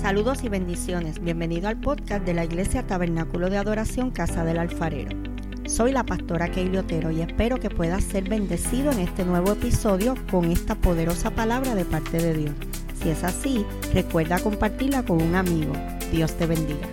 [0.00, 1.22] Saludos y bendiciones.
[1.22, 5.10] Bienvenido al podcast de la Iglesia Tabernáculo de Adoración Casa del Alfarero.
[5.66, 10.14] Soy la pastora Keili Otero y espero que puedas ser bendecido en este nuevo episodio
[10.30, 12.54] con esta poderosa palabra de parte de Dios.
[13.00, 15.72] Si es así, recuerda compartirla con un amigo.
[16.10, 16.88] Dios te bendiga.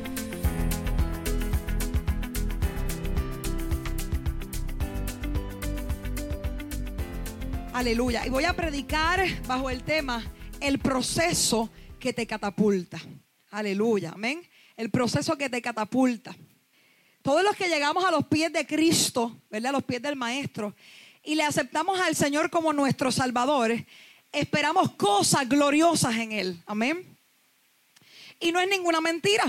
[7.73, 8.27] Aleluya.
[8.27, 10.21] Y voy a predicar bajo el tema
[10.59, 11.69] el proceso
[11.99, 12.99] que te catapulta.
[13.51, 14.11] Aleluya.
[14.15, 14.41] Amén.
[14.75, 16.35] El proceso que te catapulta.
[17.21, 19.69] Todos los que llegamos a los pies de Cristo, ¿verdad?
[19.69, 20.73] A los pies del Maestro,
[21.23, 23.73] y le aceptamos al Señor como nuestro Salvador,
[24.31, 26.63] esperamos cosas gloriosas en Él.
[26.65, 27.17] Amén.
[28.39, 29.43] Y no es ninguna mentira.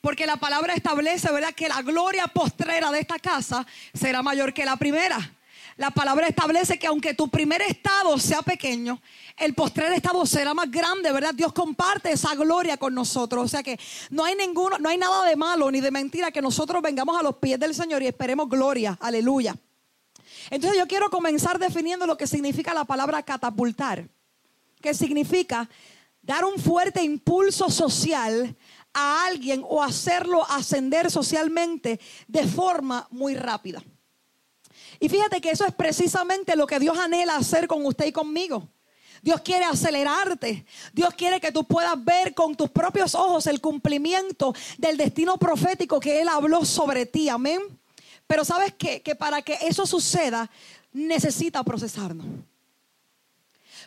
[0.00, 1.54] Porque la palabra establece, ¿verdad?
[1.54, 5.35] Que la gloria postrera de esta casa será mayor que la primera.
[5.76, 9.00] La palabra establece que aunque tu primer estado sea pequeño,
[9.36, 11.34] el postrer estado será más grande, ¿verdad?
[11.34, 13.44] Dios comparte esa gloria con nosotros.
[13.44, 16.40] O sea que no hay ninguno, no hay nada de malo ni de mentira que
[16.40, 18.96] nosotros vengamos a los pies del Señor y esperemos gloria.
[18.98, 19.54] Aleluya.
[20.48, 24.08] Entonces yo quiero comenzar definiendo lo que significa la palabra catapultar.
[24.80, 25.68] Que significa
[26.22, 28.56] dar un fuerte impulso social
[28.94, 33.82] a alguien o hacerlo ascender socialmente de forma muy rápida.
[35.00, 38.68] Y fíjate que eso es precisamente lo que Dios anhela hacer con usted y conmigo.
[39.22, 40.64] Dios quiere acelerarte.
[40.92, 45.98] Dios quiere que tú puedas ver con tus propios ojos el cumplimiento del destino profético
[45.98, 47.28] que Él habló sobre ti.
[47.28, 47.60] Amén.
[48.26, 48.74] Pero sabes?
[48.74, 50.50] Que para que eso suceda
[50.92, 52.26] necesita procesarnos.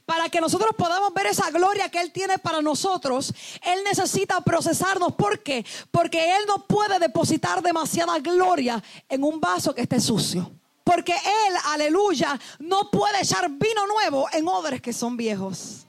[0.05, 5.13] Para que nosotros podamos ver esa gloria que Él tiene para nosotros, Él necesita procesarnos.
[5.13, 5.65] ¿Por qué?
[5.91, 10.51] Porque Él no puede depositar demasiada gloria en un vaso que esté sucio.
[10.89, 15.85] Porque Él, aleluya, no puede echar vino nuevo en odres que son viejos.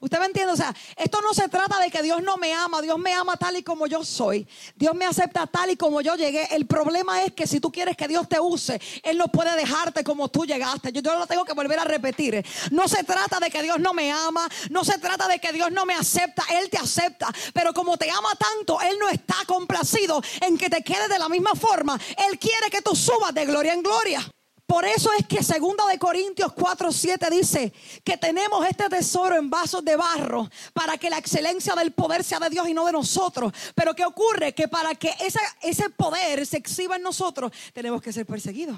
[0.00, 0.52] ¿Usted me entiende?
[0.52, 3.36] O sea, esto no se trata de que Dios no me ama, Dios me ama
[3.36, 4.46] tal y como yo soy.
[4.74, 6.48] Dios me acepta tal y como yo llegué.
[6.50, 10.04] El problema es que si tú quieres que Dios te use, Él no puede dejarte
[10.04, 10.92] como tú llegaste.
[10.92, 12.44] Yo, yo lo tengo que volver a repetir.
[12.70, 15.72] No se trata de que Dios no me ama, no se trata de que Dios
[15.72, 17.28] no me acepta, Él te acepta.
[17.54, 21.28] Pero como te ama tanto, Él no está complacido en que te quedes de la
[21.28, 21.98] misma forma.
[22.28, 24.35] Él quiere que tú subas de gloria en gloria.
[24.66, 27.72] Por eso es que segunda de Corintios 4, 7 dice
[28.02, 32.40] que tenemos este tesoro en vasos de barro para que la excelencia del poder sea
[32.40, 33.52] de Dios y no de nosotros.
[33.76, 34.54] Pero ¿qué ocurre?
[34.54, 35.14] Que para que
[35.62, 38.76] ese poder se exhiba en nosotros, tenemos que ser perseguidos.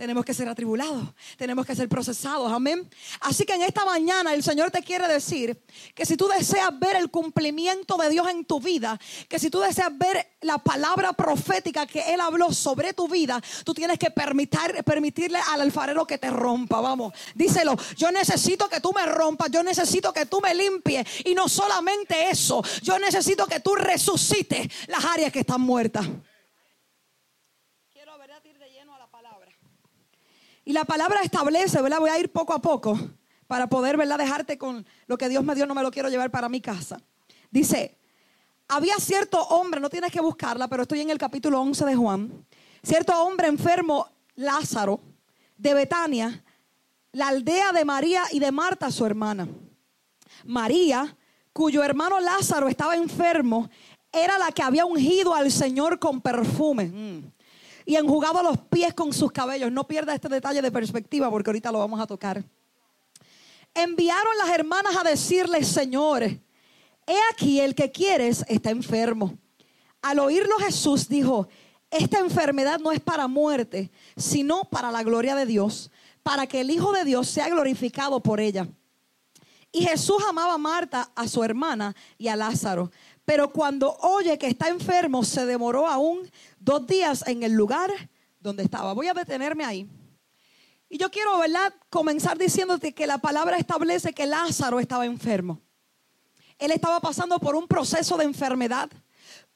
[0.00, 2.88] Tenemos que ser atribulados, tenemos que ser procesados, amén.
[3.20, 5.62] Así que en esta mañana el Señor te quiere decir
[5.94, 9.60] que si tú deseas ver el cumplimiento de Dios en tu vida, que si tú
[9.60, 14.82] deseas ver la palabra profética que Él habló sobre tu vida, tú tienes que permitir,
[14.86, 17.12] permitirle al alfarero que te rompa, vamos.
[17.34, 21.06] Díselo, yo necesito que tú me rompas, yo necesito que tú me limpies.
[21.26, 26.08] Y no solamente eso, yo necesito que tú resucites las áreas que están muertas.
[30.70, 31.98] Y la palabra establece, ¿verdad?
[31.98, 32.96] Voy a ir poco a poco
[33.48, 34.18] para poder, ¿verdad?
[34.18, 37.02] Dejarte con lo que Dios me dio, no me lo quiero llevar para mi casa.
[37.50, 37.98] Dice,
[38.68, 42.46] había cierto hombre, no tienes que buscarla, pero estoy en el capítulo 11 de Juan.
[42.84, 45.00] Cierto hombre enfermo, Lázaro,
[45.56, 46.44] de Betania,
[47.10, 49.48] la aldea de María y de Marta, su hermana.
[50.44, 51.16] María,
[51.52, 53.68] cuyo hermano Lázaro estaba enfermo,
[54.12, 56.84] era la que había ungido al Señor con perfume.
[56.84, 57.39] Mm
[57.90, 59.72] y enjugado los pies con sus cabellos.
[59.72, 62.44] No pierda este detalle de perspectiva porque ahorita lo vamos a tocar.
[63.74, 66.38] Enviaron las hermanas a decirle, señores,
[67.04, 69.36] he aquí el que quieres está enfermo.
[70.02, 71.48] Al oírlo Jesús dijo,
[71.90, 75.90] esta enfermedad no es para muerte, sino para la gloria de Dios,
[76.22, 78.68] para que el Hijo de Dios sea glorificado por ella.
[79.72, 82.92] Y Jesús amaba a Marta, a su hermana y a Lázaro.
[83.24, 86.30] Pero cuando oye que está enfermo, se demoró aún
[86.70, 87.90] dos días en el lugar
[88.38, 88.92] donde estaba.
[88.92, 89.88] Voy a detenerme ahí.
[90.88, 95.60] Y yo quiero, ¿verdad?, comenzar diciéndote que la palabra establece que Lázaro estaba enfermo.
[96.60, 98.88] Él estaba pasando por un proceso de enfermedad.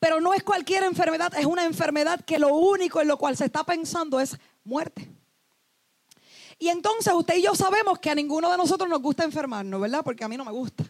[0.01, 3.45] Pero no es cualquier enfermedad, es una enfermedad que lo único en lo cual se
[3.45, 5.09] está pensando es muerte.
[6.59, 10.03] Y entonces usted y yo sabemos que a ninguno de nosotros nos gusta enfermarnos, ¿verdad?
[10.03, 10.85] Porque a mí no me gusta.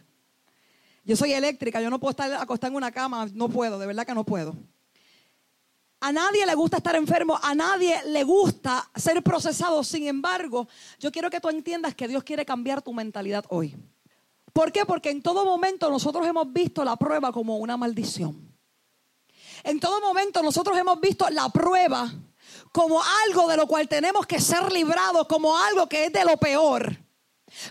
[1.03, 4.07] Yo soy eléctrica, yo no puedo estar acostada en una cama, no puedo, de verdad
[4.07, 4.55] que no puedo.
[5.99, 9.83] A nadie le gusta estar enfermo, a nadie le gusta ser procesado.
[9.83, 10.67] Sin embargo,
[10.99, 13.75] yo quiero que tú entiendas que Dios quiere cambiar tu mentalidad hoy.
[14.53, 14.85] ¿Por qué?
[14.85, 18.55] Porque en todo momento nosotros hemos visto la prueba como una maldición.
[19.63, 22.11] En todo momento nosotros hemos visto la prueba
[22.71, 26.37] como algo de lo cual tenemos que ser librados, como algo que es de lo
[26.37, 27.04] peor.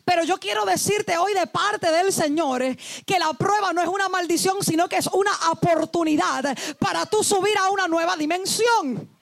[0.04, 3.88] Pero yo quiero decirte hoy de parte del Señor eh, que la prueba no es
[3.88, 9.13] una maldición, sino que es una oportunidad para tú subir a una nueva dimensión.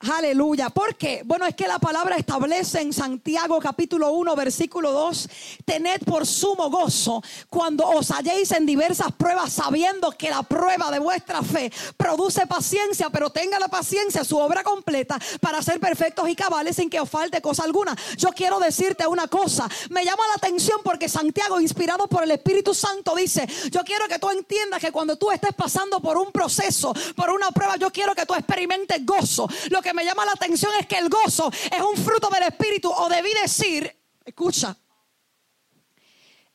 [0.00, 0.70] Aleluya.
[0.70, 1.22] ¿Por qué?
[1.24, 5.28] Bueno, es que la palabra establece en Santiago capítulo 1, versículo 2,
[5.64, 11.00] tened por sumo gozo cuando os halléis en diversas pruebas, sabiendo que la prueba de
[11.00, 16.36] vuestra fe produce paciencia, pero tenga la paciencia su obra completa para ser perfectos y
[16.36, 17.96] cabales sin que os falte cosa alguna.
[18.16, 22.72] Yo quiero decirte una cosa, me llama la atención porque Santiago, inspirado por el Espíritu
[22.72, 26.94] Santo, dice, yo quiero que tú entiendas que cuando tú estés pasando por un proceso,
[27.16, 29.48] por una prueba, yo quiero que tú experimentes gozo.
[29.70, 32.90] Lo que me llama la atención es que el gozo es un fruto del Espíritu,
[32.90, 33.94] o debí decir,
[34.24, 34.76] escucha,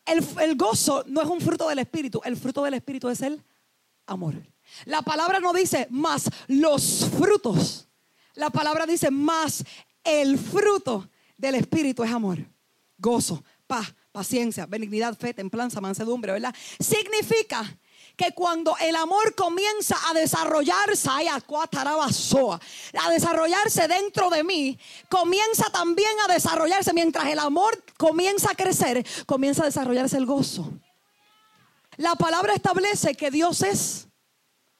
[0.06, 3.42] el, el, gozo no es un fruto del Espíritu, el fruto del Espíritu es el
[4.06, 4.36] amor.
[4.86, 7.88] La palabra no dice más los frutos,
[8.34, 9.64] la palabra dice más
[10.04, 12.40] el fruto del Espíritu es amor,
[12.98, 16.56] gozo, paz, paciencia, benignidad, fe, templanza, mansedumbre, ¿verdad?
[16.80, 17.78] Significa
[18.16, 24.78] que cuando el amor comienza a desarrollarse, a desarrollarse dentro de mí,
[25.10, 30.72] comienza también a desarrollarse, mientras el amor comienza a crecer, comienza a desarrollarse el gozo.
[31.98, 34.08] La palabra establece que Dios es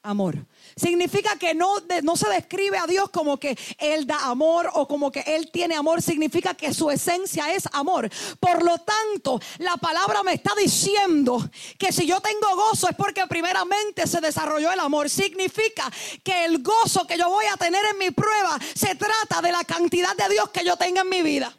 [0.02, 0.46] amor.
[0.76, 5.10] Significa que no, no se describe a Dios como que Él da amor o como
[5.10, 6.02] que Él tiene amor.
[6.02, 8.10] Significa que su esencia es amor.
[8.40, 11.38] Por lo tanto, la palabra me está diciendo
[11.78, 15.08] que si yo tengo gozo es porque primeramente se desarrolló el amor.
[15.08, 15.90] Significa
[16.22, 19.64] que el gozo que yo voy a tener en mi prueba se trata de la
[19.64, 21.54] cantidad de Dios que yo tenga en mi vida.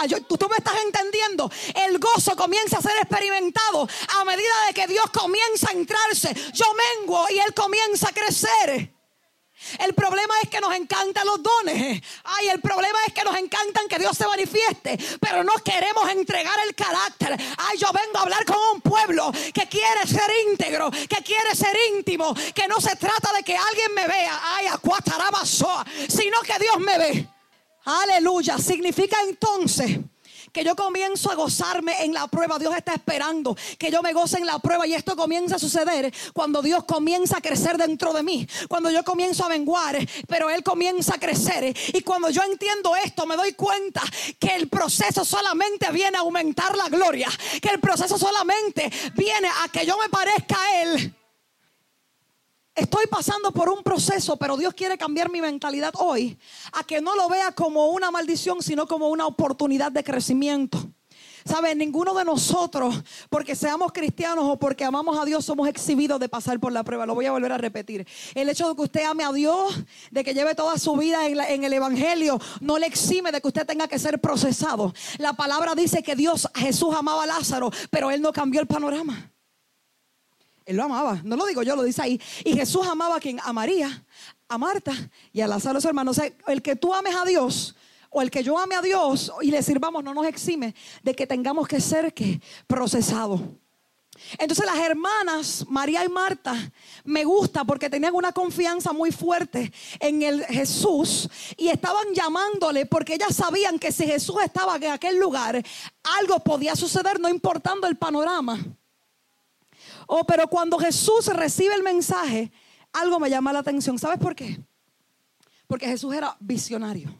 [0.00, 1.50] Ah, tú, me estás entendiendo.
[1.74, 3.86] El gozo comienza a ser experimentado
[4.18, 6.34] a medida de que Dios comienza a entrarse.
[6.54, 8.94] Yo menguo y Él comienza a crecer.
[9.78, 12.02] El problema es que nos encantan los dones.
[12.24, 16.58] Ay, el problema es que nos encantan que Dios se manifieste, pero no queremos entregar
[16.66, 17.36] el carácter.
[17.58, 21.76] Ay, yo vengo a hablar con un pueblo que quiere ser íntegro, que quiere ser
[21.94, 24.40] íntimo, que no se trata de que alguien me vea.
[24.44, 27.39] Ay, acuatarabasoa, sino que Dios me ve.
[27.90, 28.56] Aleluya.
[28.58, 29.98] Significa entonces
[30.52, 32.56] que yo comienzo a gozarme en la prueba.
[32.56, 36.12] Dios está esperando que yo me goce en la prueba y esto comienza a suceder
[36.32, 39.98] cuando Dios comienza a crecer dentro de mí, cuando yo comienzo a menguar,
[40.28, 41.76] pero Él comienza a crecer.
[41.92, 44.02] Y cuando yo entiendo esto, me doy cuenta
[44.38, 47.28] que el proceso solamente viene a aumentar la gloria,
[47.60, 51.14] que el proceso solamente viene a que yo me parezca a Él.
[52.80, 56.38] Estoy pasando por un proceso, pero Dios quiere cambiar mi mentalidad hoy
[56.72, 60.78] a que no lo vea como una maldición, sino como una oportunidad de crecimiento.
[61.44, 61.74] ¿Sabe?
[61.74, 66.58] Ninguno de nosotros, porque seamos cristianos o porque amamos a Dios, somos exhibidos de pasar
[66.58, 67.04] por la prueba.
[67.04, 68.06] Lo voy a volver a repetir.
[68.34, 71.38] El hecho de que usted ame a Dios, de que lleve toda su vida en,
[71.38, 74.94] en el Evangelio, no le exime de que usted tenga que ser procesado.
[75.18, 79.30] La palabra dice que Dios, Jesús amaba a Lázaro, pero Él no cambió el panorama.
[80.70, 82.20] Él lo amaba, no lo digo yo, lo dice ahí.
[82.44, 83.40] Y Jesús amaba a quien?
[83.42, 84.04] A María,
[84.48, 84.92] a Marta
[85.32, 86.12] y a Lázaro, su hermano.
[86.12, 87.74] O sea, el que tú ames a Dios
[88.08, 91.26] o el que yo ame a Dios y le sirvamos no nos exime de que
[91.26, 93.40] tengamos que ser que procesados.
[94.38, 96.54] Entonces las hermanas, María y Marta,
[97.02, 103.14] me gusta porque tenían una confianza muy fuerte en el Jesús y estaban llamándole porque
[103.14, 105.60] ellas sabían que si Jesús estaba en aquel lugar,
[106.20, 108.56] algo podía suceder no importando el panorama.
[110.12, 112.50] Oh, pero cuando Jesús recibe el mensaje,
[112.92, 113.96] algo me llama la atención.
[113.96, 114.60] ¿Sabes por qué?
[115.68, 117.14] Porque Jesús era visionario.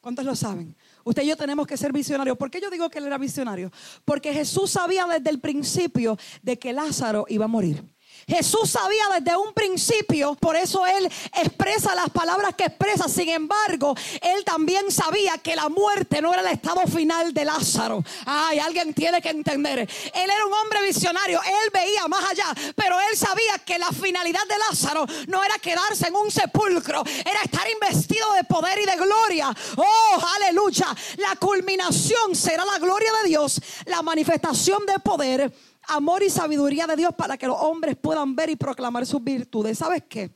[0.00, 0.76] ¿Cuántos lo saben?
[1.02, 2.38] Usted y yo tenemos que ser visionarios.
[2.38, 3.72] ¿Por qué yo digo que él era visionario?
[4.04, 7.82] Porque Jesús sabía desde el principio de que Lázaro iba a morir.
[8.26, 11.10] Jesús sabía desde un principio, por eso él
[11.40, 13.08] expresa las palabras que expresa.
[13.08, 18.04] Sin embargo, él también sabía que la muerte no era el estado final de Lázaro.
[18.26, 19.78] Ay, alguien tiene que entender.
[19.78, 24.46] Él era un hombre visionario, él veía más allá, pero él sabía que la finalidad
[24.48, 28.96] de Lázaro no era quedarse en un sepulcro, era estar investido de poder y de
[28.96, 29.54] gloria.
[29.76, 30.86] Oh, aleluya.
[31.16, 35.52] La culminación será la gloria de Dios, la manifestación de poder
[35.88, 39.78] amor y sabiduría de Dios para que los hombres puedan ver y proclamar sus virtudes.
[39.78, 40.30] ¿Sabes qué?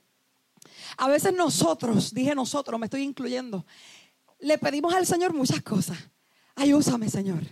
[0.97, 3.65] A veces nosotros, dije nosotros, me estoy incluyendo,
[4.41, 5.99] le pedimos al Señor muchas cosas.
[6.55, 7.43] Ay, úsame, Señor.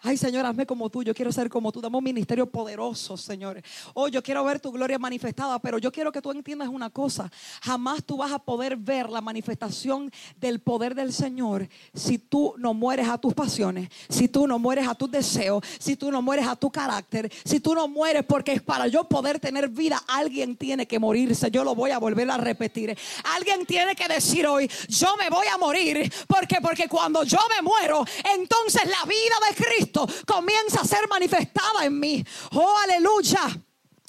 [0.00, 1.02] Ay, Señor, hazme como tú.
[1.02, 1.80] Yo quiero ser como tú.
[1.80, 3.62] Dame un ministerio poderoso, Señor.
[3.94, 5.58] Oh, yo quiero ver tu gloria manifestada.
[5.58, 7.30] Pero yo quiero que tú entiendas una cosa.
[7.62, 12.74] Jamás tú vas a poder ver la manifestación del poder del Señor si tú no
[12.74, 16.46] mueres a tus pasiones, si tú no mueres a tus deseos, si tú no mueres
[16.46, 20.56] a tu carácter, si tú no mueres porque es para yo poder tener vida, alguien
[20.56, 21.50] tiene que morirse.
[21.50, 22.96] Yo lo voy a volver a repetir.
[23.34, 27.62] Alguien tiene que decir hoy, yo me voy a morir porque porque cuando yo me
[27.62, 29.85] muero, entonces la vida de Cristo
[30.26, 32.24] comienza a ser manifestada en mí.
[32.52, 33.40] Oh, aleluya.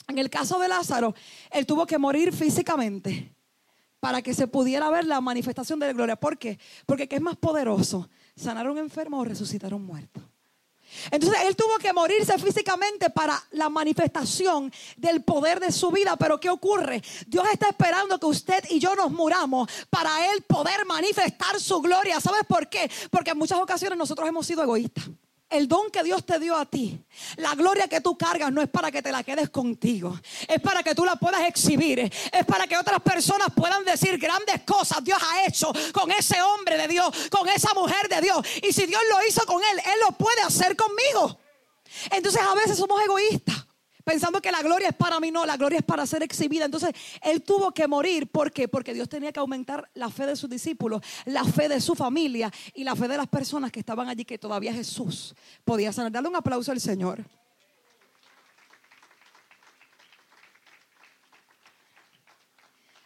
[0.07, 1.13] En el caso de Lázaro,
[1.51, 3.35] él tuvo que morir físicamente
[3.99, 6.15] para que se pudiera ver la manifestación de la gloria.
[6.15, 6.59] ¿Por qué?
[6.85, 8.09] Porque ¿qué es más poderoso?
[8.35, 10.21] ¿Sanar a un enfermo o resucitar a un muerto?
[11.11, 16.15] Entonces él tuvo que morirse físicamente para la manifestación del poder de su vida.
[16.15, 17.01] Pero ¿qué ocurre?
[17.27, 22.21] Dios está esperando que usted y yo nos muramos para él poder manifestar su gloria.
[22.21, 22.89] ¿Sabes por qué?
[23.11, 25.09] Porque en muchas ocasiones nosotros hemos sido egoístas.
[25.49, 26.99] El don que Dios te dio a ti,
[27.37, 30.83] la gloria que tú cargas no es para que te la quedes contigo, es para
[30.83, 35.17] que tú la puedas exhibir, es para que otras personas puedan decir grandes cosas Dios
[35.21, 38.45] ha hecho con ese hombre de Dios, con esa mujer de Dios.
[38.61, 41.39] Y si Dios lo hizo con él, Él lo puede hacer conmigo.
[42.11, 43.66] Entonces a veces somos egoístas
[44.07, 46.63] pensando que la gloria es para mí, no, la gloria es para ser exhibida.
[46.63, 48.69] Entonces, él tuvo que morir, ¿por qué?
[48.69, 52.49] Porque Dios tenía que aumentar la fe de sus discípulos, la fe de su familia
[52.73, 55.35] y la fe de las personas que estaban allí, que todavía Jesús
[55.65, 56.13] podía sanar.
[56.13, 57.21] Dale un aplauso al Señor.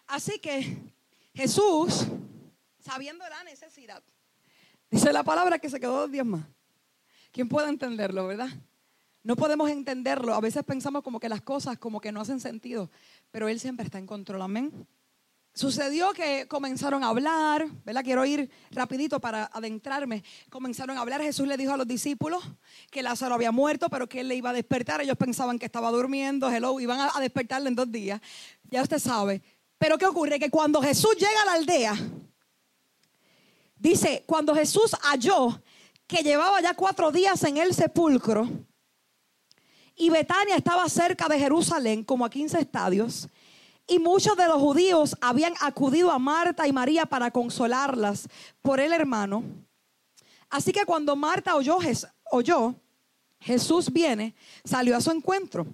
[0.05, 0.77] Así que
[1.33, 2.05] Jesús,
[2.77, 4.03] sabiendo la necesidad,
[4.91, 6.45] dice la palabra que se quedó dos días más.
[7.31, 8.49] ¿Quién puede entenderlo, verdad?
[9.23, 10.33] No podemos entenderlo.
[10.33, 12.89] A veces pensamos como que las cosas como que no hacen sentido,
[13.29, 14.41] pero Él siempre está en control.
[14.41, 14.87] Amén.
[15.53, 18.03] Sucedió que comenzaron a hablar, ¿verdad?
[18.05, 20.23] Quiero ir rapidito para adentrarme.
[20.49, 22.41] Comenzaron a hablar, Jesús le dijo a los discípulos
[22.89, 25.01] que Lázaro había muerto, pero que él le iba a despertar.
[25.01, 28.21] Ellos pensaban que estaba durmiendo, hello, iban a despertarle en dos días.
[28.63, 29.41] Ya usted sabe.
[29.77, 30.39] Pero ¿qué ocurre?
[30.39, 31.95] Que cuando Jesús llega a la aldea,
[33.75, 35.61] dice, cuando Jesús halló
[36.07, 38.47] que llevaba ya cuatro días en el sepulcro,
[40.01, 43.29] y Betania estaba cerca de Jerusalén, como a 15 estadios.
[43.85, 48.27] Y muchos de los judíos habían acudido a Marta y María para consolarlas
[48.63, 49.43] por el hermano.
[50.49, 51.77] Así que cuando Marta oyó,
[52.31, 52.73] oyó
[53.39, 55.67] Jesús viene, salió a su encuentro.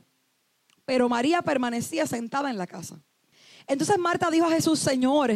[0.83, 2.99] Pero María permanecía sentada en la casa.
[3.65, 5.31] Entonces Marta dijo a Jesús, Señor,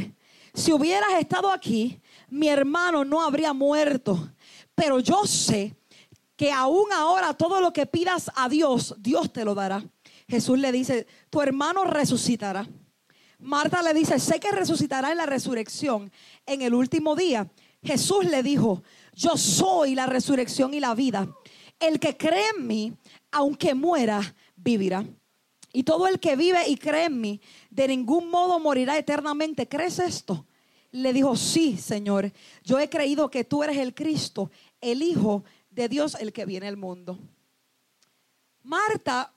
[0.53, 4.33] si hubieras estado aquí, mi hermano no habría muerto.
[4.75, 5.77] Pero yo sé
[6.41, 9.85] que aún ahora todo lo que pidas a Dios, Dios te lo dará.
[10.27, 12.67] Jesús le dice, tu hermano resucitará.
[13.37, 16.11] Marta le dice, sé que resucitará en la resurrección
[16.47, 17.47] en el último día.
[17.83, 18.81] Jesús le dijo,
[19.13, 21.27] yo soy la resurrección y la vida.
[21.79, 22.91] El que cree en mí,
[23.31, 25.05] aunque muera, vivirá.
[25.71, 29.67] Y todo el que vive y cree en mí, de ningún modo morirá eternamente.
[29.67, 30.47] ¿Crees esto?
[30.89, 32.33] Le dijo, sí, Señor.
[32.63, 34.49] Yo he creído que tú eres el Cristo,
[34.81, 37.17] el Hijo de Dios el que viene al mundo.
[38.61, 39.33] Marta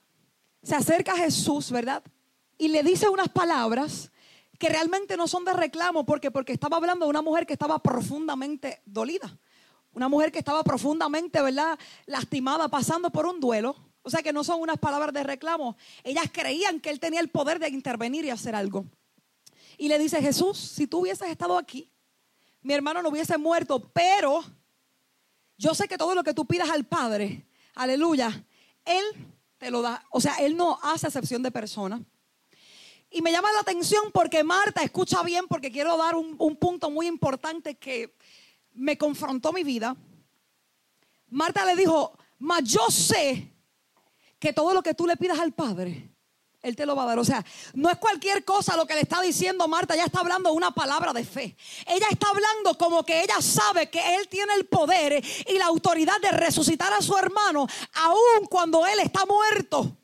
[0.61, 2.03] se acerca a Jesús, ¿verdad?
[2.57, 4.11] Y le dice unas palabras
[4.59, 7.79] que realmente no son de reclamo, porque porque estaba hablando de una mujer que estaba
[7.79, 9.37] profundamente dolida,
[9.93, 11.79] una mujer que estaba profundamente, ¿verdad?
[12.05, 13.75] lastimada, pasando por un duelo.
[14.01, 15.77] O sea que no son unas palabras de reclamo.
[16.03, 18.85] Ellas creían que él tenía el poder de intervenir y hacer algo.
[19.77, 21.89] Y le dice, Jesús, si tú hubieses estado aquí,
[22.61, 24.43] mi hermano no hubiese muerto, pero
[25.57, 27.45] yo sé que todo lo que tú pidas al Padre,
[27.75, 28.45] aleluya,
[28.83, 29.03] Él
[29.57, 30.05] te lo da.
[30.11, 32.01] O sea, Él no hace excepción de persona.
[33.09, 36.89] Y me llama la atención porque Marta, escucha bien porque quiero dar un, un punto
[36.89, 38.15] muy importante que
[38.73, 39.95] me confrontó mi vida.
[41.29, 43.51] Marta le dijo, mas yo sé
[44.39, 46.14] que todo lo que tú le pidas al Padre,
[46.65, 47.19] él te lo va a dar.
[47.19, 49.93] O sea, no es cualquier cosa lo que le está diciendo Marta.
[49.93, 51.55] Ella está hablando una palabra de fe.
[51.85, 56.19] Ella está hablando como que ella sabe que Él tiene el poder y la autoridad
[56.21, 59.95] de resucitar a su hermano, aun cuando Él está muerto.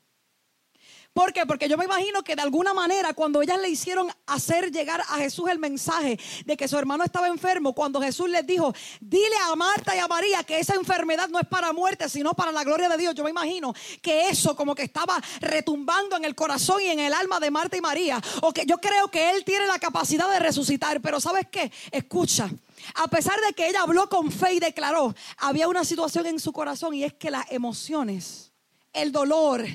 [1.12, 1.44] ¿Por qué?
[1.44, 5.18] Porque yo me imagino que de alguna manera cuando ellas le hicieron hacer llegar a
[5.18, 9.54] Jesús el mensaje de que su hermano estaba enfermo, cuando Jesús les dijo, dile a
[9.54, 12.88] Marta y a María que esa enfermedad no es para muerte, sino para la gloria
[12.88, 16.86] de Dios, yo me imagino que eso como que estaba retumbando en el corazón y
[16.86, 19.78] en el alma de Marta y María, o que yo creo que Él tiene la
[19.78, 21.70] capacidad de resucitar, pero ¿sabes qué?
[21.90, 22.48] Escucha.
[22.94, 26.52] A pesar de que ella habló con fe y declaró, había una situación en su
[26.52, 28.52] corazón y es que las emociones,
[28.92, 29.66] el dolor,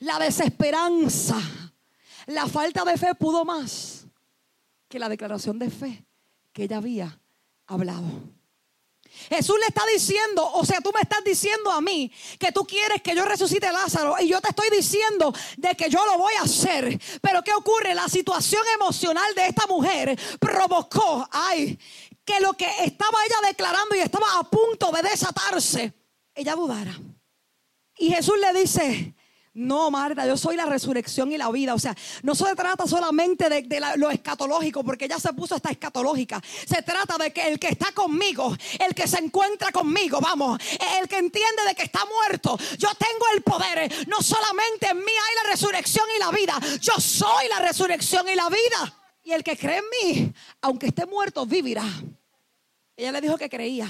[0.00, 1.40] la desesperanza,
[2.26, 4.06] la falta de fe pudo más
[4.88, 6.04] que la declaración de fe
[6.52, 7.20] que ella había
[7.66, 8.36] hablado.
[9.28, 13.00] Jesús le está diciendo, o sea, tú me estás diciendo a mí que tú quieres
[13.02, 16.34] que yo resucite a Lázaro y yo te estoy diciendo de que yo lo voy
[16.34, 17.00] a hacer.
[17.20, 17.94] Pero ¿qué ocurre?
[17.94, 21.78] La situación emocional de esta mujer provocó, ay,
[22.24, 25.94] que lo que estaba ella declarando y estaba a punto de desatarse,
[26.34, 26.98] ella dudara.
[27.98, 29.14] Y Jesús le dice,
[29.56, 31.74] no, Marta, yo soy la resurrección y la vida.
[31.74, 36.42] O sea, no se trata solamente de, lo escatológico, porque ella se puso hasta escatológica.
[36.66, 40.60] Se trata de que el que está conmigo, el que se encuentra conmigo, vamos,
[41.00, 43.90] el que entiende de que está muerto, yo tengo el poder.
[44.08, 48.34] No solamente en mí hay la resurrección y la vida, yo soy la resurrección y
[48.34, 49.02] la vida.
[49.24, 51.86] Y el que cree en mí, aunque esté muerto, vivirá.
[52.94, 53.88] Ella le dijo que creía.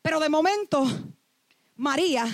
[0.00, 0.86] Pero de momento,
[1.76, 2.26] María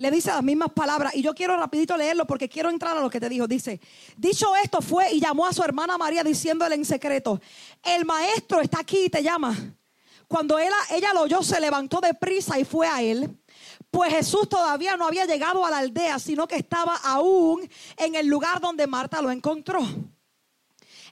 [0.00, 3.10] le dice las mismas palabras y yo quiero rapidito leerlo porque quiero entrar a lo
[3.10, 3.46] que te dijo.
[3.46, 3.78] Dice,
[4.16, 7.38] dicho esto fue y llamó a su hermana María diciéndole en secreto,
[7.82, 9.54] el maestro está aquí y te llama.
[10.26, 13.28] Cuando ella, ella lo oyó, se levantó de prisa y fue a él.
[13.90, 18.26] Pues Jesús todavía no había llegado a la aldea, sino que estaba aún en el
[18.26, 19.80] lugar donde Marta lo encontró.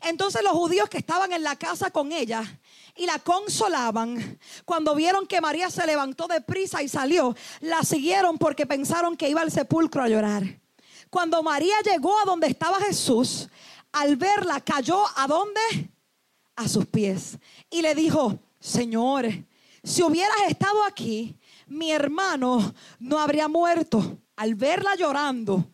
[0.00, 2.59] Entonces los judíos que estaban en la casa con ella
[2.98, 4.38] y la consolaban.
[4.64, 9.30] Cuando vieron que María se levantó de prisa y salió, la siguieron porque pensaron que
[9.30, 10.42] iba al sepulcro a llorar.
[11.08, 13.48] Cuando María llegó a donde estaba Jesús,
[13.92, 15.26] al verla cayó a?
[16.56, 17.38] A sus pies.
[17.70, 19.26] Y le dijo, Señor,
[19.82, 21.36] si hubieras estado aquí,
[21.68, 24.18] mi hermano no habría muerto.
[24.36, 25.64] Al verla llorando,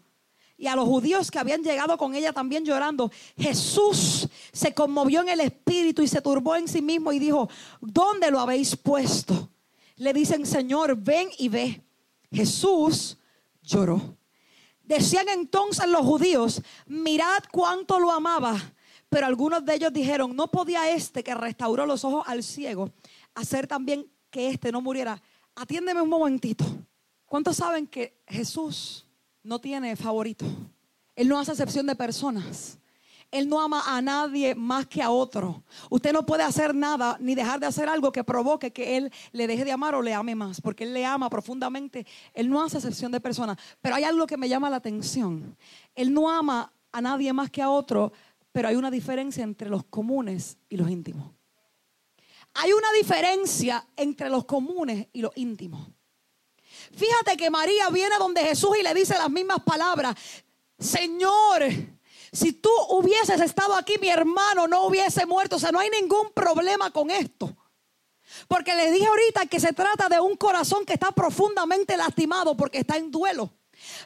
[0.57, 5.29] y a los judíos que habían llegado con ella también llorando, Jesús se conmovió en
[5.31, 7.49] el espíritu y se turbó en sí mismo y dijo,
[7.81, 9.51] ¿dónde lo habéis puesto?
[9.97, 11.83] Le dicen, Señor, ven y ve.
[12.31, 13.17] Jesús
[13.63, 14.17] lloró.
[14.83, 18.55] Decían entonces los judíos, mirad cuánto lo amaba.
[19.09, 22.91] Pero algunos de ellos dijeron, no podía este que restauró los ojos al ciego
[23.35, 25.21] hacer también que este no muriera.
[25.55, 26.65] Atiéndeme un momentito.
[27.27, 29.07] ¿Cuántos saben que Jesús
[29.45, 30.45] no tiene favorito.
[31.15, 32.79] Él no hace excepción de personas.
[33.31, 35.65] Él no ama a nadie más que a otro.
[35.91, 39.47] Usted no puede hacer nada ni dejar de hacer algo que provoque que Él le
[39.47, 42.07] deje de amar o le ame más, porque Él le ama profundamente.
[42.33, 43.59] Él no hace excepción de personas.
[43.81, 45.57] Pero hay algo que me llama la atención.
[45.95, 48.13] Él no ama a nadie más que a otro,
[48.53, 51.33] pero hay una diferencia entre los comunes y los íntimos.
[52.55, 55.89] Hay una diferencia entre los comunes y los íntimos.
[56.97, 60.15] Fíjate que María viene donde Jesús y le dice las mismas palabras.
[60.79, 61.65] Señor,
[62.33, 65.57] si tú hubieses estado aquí, mi hermano no hubiese muerto.
[65.57, 67.57] O sea, no hay ningún problema con esto.
[68.49, 72.79] Porque le dije ahorita que se trata de un corazón que está profundamente lastimado porque
[72.79, 73.51] está en duelo.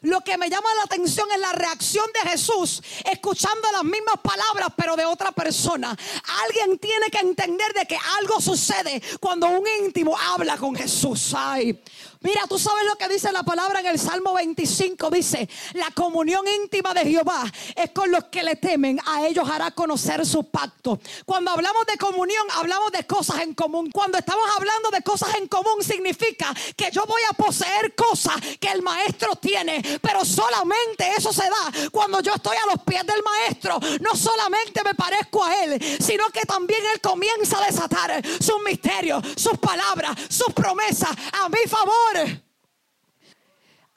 [0.03, 4.68] Lo que me llama la atención es la reacción de Jesús escuchando las mismas palabras
[4.77, 5.96] pero de otra persona.
[6.44, 11.33] Alguien tiene que entender de que algo sucede cuando un íntimo habla con Jesús.
[11.37, 11.81] Ay,
[12.20, 15.11] Mira, tú sabes lo que dice la palabra en el Salmo 25.
[15.11, 17.44] Dice, la comunión íntima de Jehová
[17.76, 18.98] es con los que le temen.
[19.07, 20.98] A ellos hará conocer su pacto.
[21.24, 23.90] Cuando hablamos de comunión, hablamos de cosas en común.
[23.92, 28.68] Cuando estamos hablando de cosas en común, significa que yo voy a poseer cosas que
[28.68, 29.81] el maestro tiene.
[30.02, 33.78] Pero solamente eso se da cuando yo estoy a los pies del maestro.
[34.00, 39.22] No solamente me parezco a él, sino que también él comienza a desatar sus misterios,
[39.37, 41.11] sus palabras, sus promesas
[41.44, 42.08] a mi favor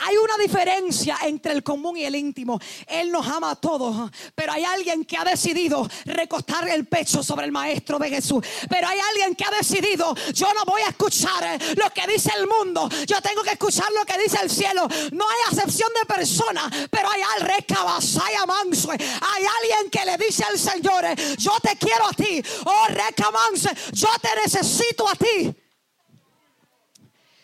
[0.03, 2.59] hay una diferencia entre el común y el íntimo.
[2.87, 7.45] Él nos ama a todos, pero hay alguien que ha decidido recostar el pecho sobre
[7.45, 8.43] el Maestro de Jesús.
[8.67, 12.47] Pero hay alguien que ha decidido, yo no voy a escuchar lo que dice el
[12.47, 14.87] mundo, yo tengo que escuchar lo que dice el cielo.
[15.11, 18.91] No hay acepción de persona, pero hay al recabasaya manso.
[18.91, 21.05] Hay alguien que le dice al Señor,
[21.37, 22.41] yo te quiero a ti.
[22.65, 25.60] Oh, recamanse, yo te necesito a ti.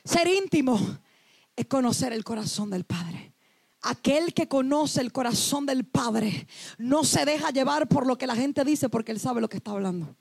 [0.07, 0.79] Ser íntimo
[1.53, 3.33] es conocer el corazón del Padre.
[3.81, 8.35] Aquel que conoce el corazón del Padre no se deja llevar por lo que la
[8.35, 10.15] gente dice porque él sabe lo que está hablando.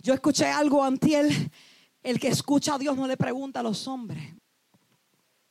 [0.00, 1.30] Yo escuché algo antiel,
[2.02, 4.34] el que escucha a Dios no le pregunta a los hombres.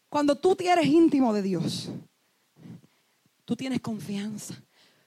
[0.10, 1.90] Cuando tú eres íntimo de Dios,
[3.46, 4.62] tú tienes confianza.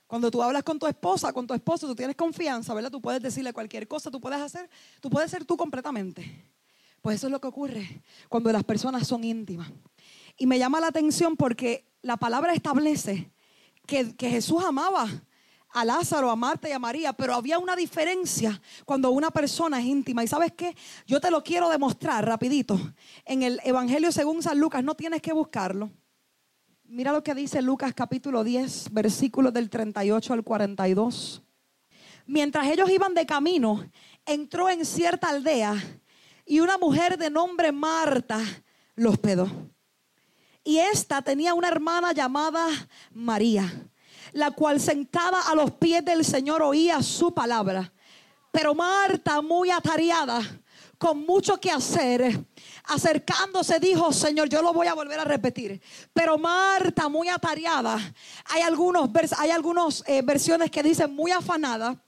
[0.06, 2.90] Cuando tú hablas con tu esposa, con tu esposo, tú tienes confianza, ¿verdad?
[2.90, 4.70] Tú puedes decirle cualquier cosa, tú puedes hacer,
[5.02, 6.55] tú puedes ser tú completamente.
[7.06, 9.70] Pues eso es lo que ocurre cuando las personas son íntimas.
[10.36, 13.30] Y me llama la atención porque la palabra establece
[13.86, 15.06] que, Jesús amaba
[15.68, 19.86] a Lázaro, a Marta y a María, pero había una diferencia cuando una persona es
[19.86, 20.24] íntima.
[20.24, 20.74] ¿Y sabes qué?
[21.06, 22.76] Yo te lo quiero demostrar rapidito.
[23.24, 25.92] En el Evangelio según San Lucas, no tienes que buscarlo.
[26.82, 31.40] Mira lo que dice Lucas capítulo 10, versículos del 38 al 42.
[32.26, 33.88] Mientras ellos iban de camino,
[34.24, 35.80] entró en cierta aldea
[36.46, 38.40] y una mujer de nombre Marta
[38.94, 39.50] lo hospedó.
[40.64, 42.66] Y esta tenía una hermana llamada
[43.12, 43.70] María,
[44.32, 47.92] la cual sentada a los pies del Señor oía su palabra.
[48.50, 50.40] Pero Marta, muy atareada,
[50.98, 52.46] con mucho que hacer,
[52.84, 55.80] acercándose dijo, Señor, yo lo voy a volver a repetir.
[56.12, 57.98] Pero Marta, muy atareada,
[58.46, 62.02] hay algunos, hay algunas eh, versiones que dicen muy afanada.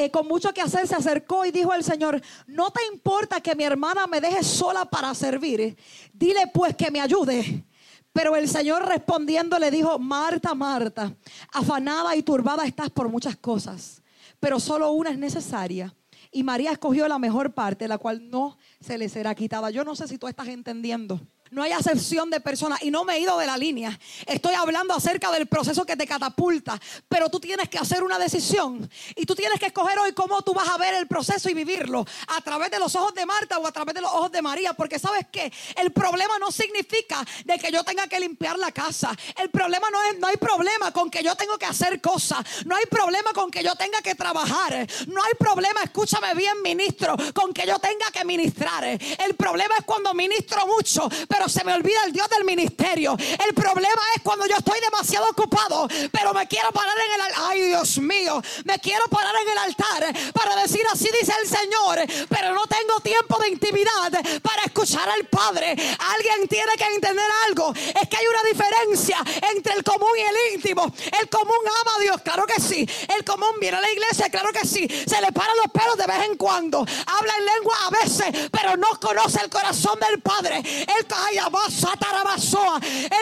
[0.00, 3.56] Eh, con mucho que hacer, se acercó y dijo al Señor, no te importa que
[3.56, 5.76] mi hermana me deje sola para servir,
[6.12, 7.64] dile pues que me ayude.
[8.12, 11.12] Pero el Señor respondiendo le dijo, Marta, Marta,
[11.52, 14.00] afanada y turbada estás por muchas cosas,
[14.38, 15.92] pero solo una es necesaria.
[16.30, 19.68] Y María escogió la mejor parte, la cual no se le será quitada.
[19.72, 21.20] Yo no sé si tú estás entendiendo.
[21.50, 22.82] No hay acepción de personas.
[22.82, 23.98] Y no me he ido de la línea.
[24.26, 28.88] Estoy hablando acerca del proceso que te catapulta, pero tú tienes que hacer una decisión.
[29.16, 32.04] Y tú tienes que escoger hoy cómo tú vas a ver el proceso y vivirlo.
[32.28, 34.72] A través de los ojos de Marta o a través de los ojos de María,
[34.74, 39.16] porque sabes que el problema no significa de que yo tenga que limpiar la casa.
[39.36, 42.76] El problema no es no hay problema con que yo tengo que hacer cosas, no
[42.76, 47.52] hay problema con que yo tenga que trabajar, no hay problema, escúchame bien, ministro, con
[47.52, 48.84] que yo tenga que ministrar.
[48.84, 51.08] El problema es cuando ministro mucho,
[51.46, 53.16] se me olvida el Dios del ministerio.
[53.46, 57.44] El problema es cuando yo estoy demasiado ocupado, pero me quiero parar en el altar.
[57.48, 61.98] Ay, Dios mío, me quiero parar en el altar para decir así dice el Señor,
[62.28, 64.10] pero no tengo tiempo de intimidad
[64.42, 65.76] para escuchar al Padre.
[66.14, 67.72] Alguien tiene que entender algo.
[67.72, 69.18] Es que hay una diferencia
[69.54, 70.92] entre el común y el íntimo.
[71.20, 72.88] El común ama a Dios, claro que sí.
[73.16, 74.88] El común viene a la iglesia, claro que sí.
[75.06, 76.80] Se le paran los pelos de vez en cuando.
[77.06, 80.62] Habla en lengua a veces, pero no conoce el corazón del Padre.
[80.98, 81.06] El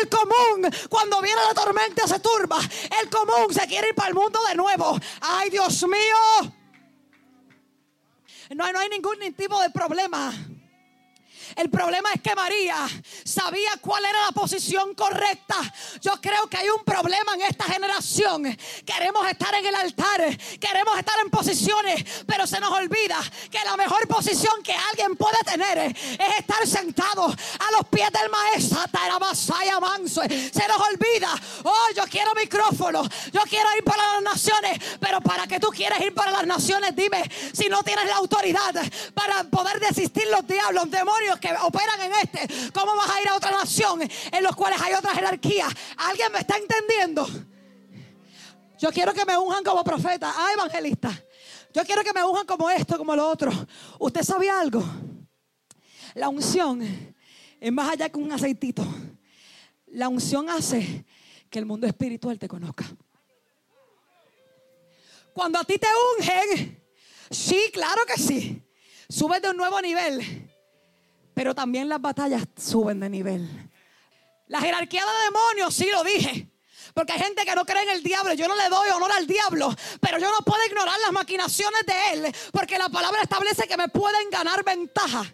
[0.01, 2.59] el común, cuando viene la tormenta, se turba.
[3.03, 4.99] El común se quiere ir para el mundo de nuevo.
[5.21, 6.53] Ay, Dios mío.
[8.55, 10.33] No, no hay ningún tipo de problema.
[11.55, 12.89] El problema es que María
[13.25, 15.57] sabía cuál era la posición correcta.
[16.01, 18.57] Yo creo que hay un problema en esta generación.
[18.85, 23.19] Queremos estar en el altar, queremos estar en posiciones, pero se nos olvida
[23.51, 28.31] que la mejor posición que alguien puede tener es estar sentado a los pies del
[28.31, 28.47] maestro.
[30.27, 31.29] Se nos olvida.
[31.65, 33.03] Oh, yo quiero micrófono.
[33.33, 34.79] Yo quiero ir para las naciones.
[35.01, 38.75] Pero para que tú quieras ir para las naciones, dime si no tienes la autoridad
[39.15, 43.37] para poder desistir los diablos, demonios que operan en este, ¿cómo vas a ir a
[43.37, 45.69] otra nación en los cuales hay otra jerarquía?
[45.97, 47.27] ¿Alguien me está entendiendo?
[48.79, 51.11] Yo quiero que me unjan como profeta, ah, evangelista.
[51.73, 53.51] Yo quiero que me unjan como esto, como lo otro.
[53.99, 54.85] ¿Usted sabía algo?
[56.15, 56.83] La unción
[57.61, 58.87] es más allá que un aceitito.
[59.89, 61.05] La unción hace
[61.51, 62.85] que el mundo espiritual te conozca.
[65.33, 65.87] Cuando a ti te
[66.19, 66.83] ungen,
[67.31, 68.63] sí, claro que sí.
[69.09, 70.46] Subes de un nuevo nivel.
[71.37, 73.47] Pero también las batallas suben de nivel.
[74.47, 76.51] La jerarquía de demonios, sí lo dije.
[76.95, 78.33] Porque hay gente que no cree en el diablo.
[78.33, 79.69] Yo no le doy honor al diablo.
[80.01, 82.35] Pero yo no puedo ignorar las maquinaciones de él.
[82.53, 85.31] Porque la palabra establece que me pueden ganar ventaja.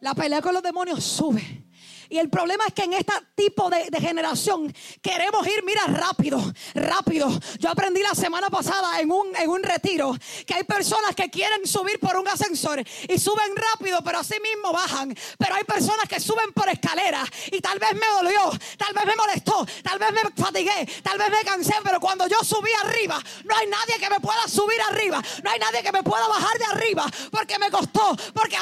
[0.00, 1.64] La pelea con los demonios sube.
[2.12, 4.70] Y el problema es que en este tipo de, generación
[5.00, 6.38] queremos ir, mira, rápido,
[6.74, 7.30] rápido.
[7.58, 10.14] Yo aprendí la semana pasada en un, en un retiro
[10.46, 14.74] que hay personas que quieren subir por un ascensor y suben rápido, pero así mismo
[14.74, 15.16] bajan.
[15.38, 19.16] Pero hay personas que suben por escaleras y tal vez me dolió, tal vez me
[19.16, 23.56] molestó, tal vez me fatigué, tal vez me cansé, pero cuando yo subí arriba, no
[23.56, 26.64] hay nadie que me pueda subir arriba, no hay nadie que me pueda bajar de
[26.66, 28.58] arriba, porque me costó, porque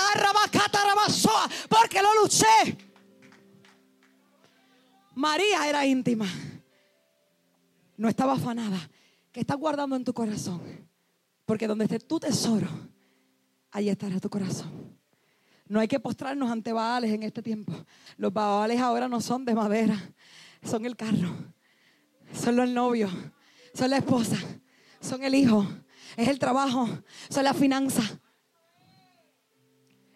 [1.69, 2.89] porque lo luché.
[5.20, 6.26] María era íntima.
[7.98, 8.78] No estaba afanada.
[9.30, 10.62] ¿Qué estás guardando en tu corazón?
[11.44, 12.66] Porque donde esté tu tesoro,
[13.70, 14.98] ahí estará tu corazón.
[15.68, 17.72] No hay que postrarnos ante Baales en este tiempo.
[18.16, 19.94] Los Baales ahora no son de madera,
[20.64, 21.37] son el carro,
[22.33, 23.12] son los novios,
[23.74, 24.38] son la esposa,
[25.00, 25.66] son el hijo,
[26.16, 26.88] es el trabajo,
[27.28, 28.02] son la finanza.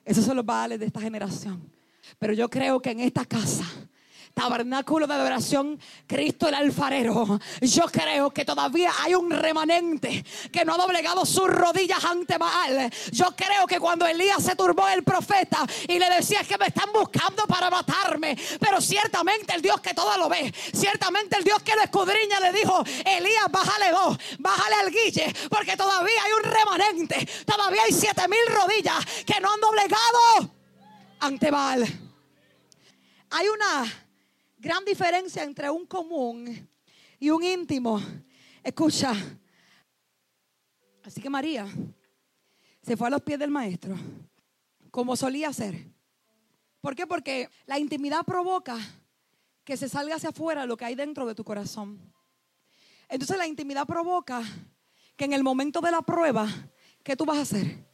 [0.02, 1.70] Esos son los Baales de esta generación.
[2.18, 3.66] Pero yo creo que en esta casa
[4.34, 10.74] tabernáculo de adoración, Cristo el alfarero, yo creo que todavía hay un remanente que no
[10.74, 12.92] ha doblegado sus rodillas ante Baal.
[13.12, 16.92] Yo creo que cuando Elías se turbó el profeta y le decía que me están
[16.92, 21.76] buscando para matarme, pero ciertamente el Dios que todo lo ve, ciertamente el Dios que
[21.76, 27.28] lo escudriña le dijo, Elías, bájale dos, bájale al guille, porque todavía hay un remanente,
[27.46, 30.54] todavía hay siete mil rodillas que no han doblegado
[31.20, 31.86] ante Baal.
[33.30, 34.03] Hay una
[34.64, 36.68] gran diferencia entre un común
[37.20, 38.00] y un íntimo.
[38.62, 39.12] Escucha.
[41.02, 41.66] Así que María
[42.82, 43.94] se fue a los pies del maestro,
[44.90, 45.86] como solía hacer.
[46.80, 47.06] ¿Por qué?
[47.06, 48.78] Porque la intimidad provoca
[49.64, 52.00] que se salga hacia afuera lo que hay dentro de tu corazón.
[53.10, 54.42] Entonces la intimidad provoca
[55.14, 56.48] que en el momento de la prueba,
[57.02, 57.86] ¿qué tú vas a hacer?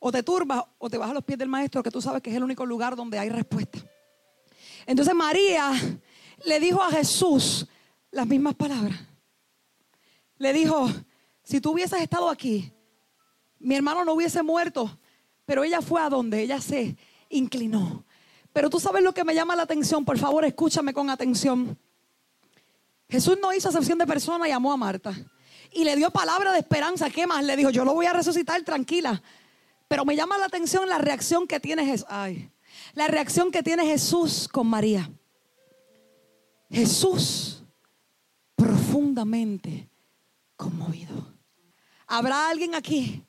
[0.00, 2.30] O te turbas o te vas a los pies del maestro, que tú sabes que
[2.30, 3.78] es el único lugar donde hay respuesta.
[4.86, 5.72] Entonces María
[6.44, 7.66] le dijo a Jesús
[8.10, 8.98] las mismas palabras.
[10.38, 10.88] Le dijo,
[11.42, 12.72] si tú hubieses estado aquí,
[13.58, 14.98] mi hermano no hubiese muerto,
[15.46, 16.96] pero ella fue a donde ella se
[17.28, 18.04] inclinó.
[18.52, 21.78] Pero tú sabes lo que me llama la atención, por favor, escúchame con atención.
[23.08, 25.14] Jesús no hizo excepción de persona y amó a Marta.
[25.72, 27.10] Y le dio palabra de esperanza.
[27.10, 27.42] ¿Qué más?
[27.44, 29.20] Le dijo, yo lo voy a resucitar tranquila.
[29.88, 32.06] Pero me llama la atención la reacción que tiene Jesús.
[32.08, 32.50] Ay,
[32.94, 35.10] la reacción que tiene Jesús con María.
[36.70, 37.62] Jesús
[38.54, 39.88] profundamente
[40.56, 41.34] conmovido.
[42.06, 43.24] ¿Habrá alguien aquí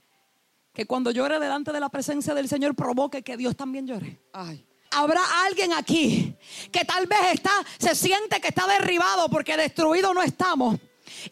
[0.73, 4.21] que cuando llore delante de la presencia del Señor provoque que Dios también llore?
[4.33, 4.65] Ay.
[4.91, 6.35] Habrá alguien aquí
[6.71, 10.77] que tal vez está, se siente que está derribado porque destruido no estamos.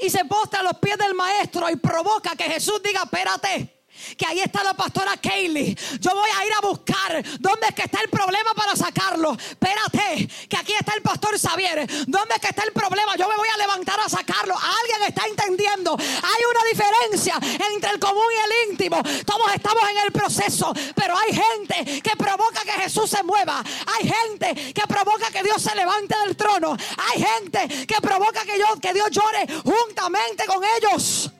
[0.01, 3.72] Y se postra a los pies del maestro y provoca que Jesús diga, espérate
[4.17, 5.75] que ahí está la pastora Kaylee.
[5.99, 9.33] Yo voy a ir a buscar dónde es que está el problema para sacarlo.
[9.33, 11.87] Espérate, que aquí está el pastor Xavier.
[12.07, 13.15] ¿Dónde es que está el problema?
[13.15, 14.55] Yo me voy a levantar a sacarlo.
[14.55, 15.95] Alguien está entendiendo.
[15.97, 17.39] Hay una diferencia
[17.73, 19.01] entre el común y el íntimo.
[19.25, 23.63] Todos estamos en el proceso, pero hay gente que provoca que Jesús se mueva.
[23.97, 26.75] Hay gente que provoca que Dios se levante del trono.
[27.11, 31.31] Hay gente que provoca que, yo, que Dios llore juntamente con ellos.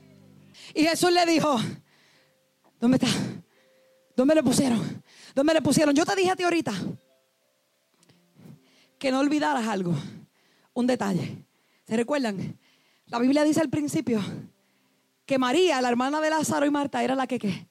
[0.73, 1.59] Y Jesús le dijo,
[2.83, 3.07] ¿Dónde está?
[4.13, 5.01] ¿Dónde le pusieron?
[5.33, 5.95] ¿Dónde le pusieron?
[5.95, 6.73] Yo te dije a ti ahorita
[8.99, 9.95] que no olvidaras algo,
[10.73, 11.45] un detalle.
[11.87, 12.59] ¿Se recuerdan?
[13.05, 14.19] La Biblia dice al principio
[15.25, 17.69] que María, la hermana de Lázaro y Marta, era la que,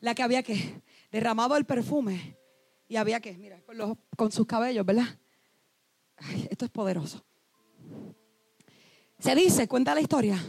[0.00, 0.80] la que había que
[1.12, 2.38] derramado el perfume
[2.88, 5.18] y había que, mira, con, con sus cabellos, ¿verdad?
[6.50, 7.22] esto es poderoso.
[9.18, 10.42] Se dice, cuenta la historia,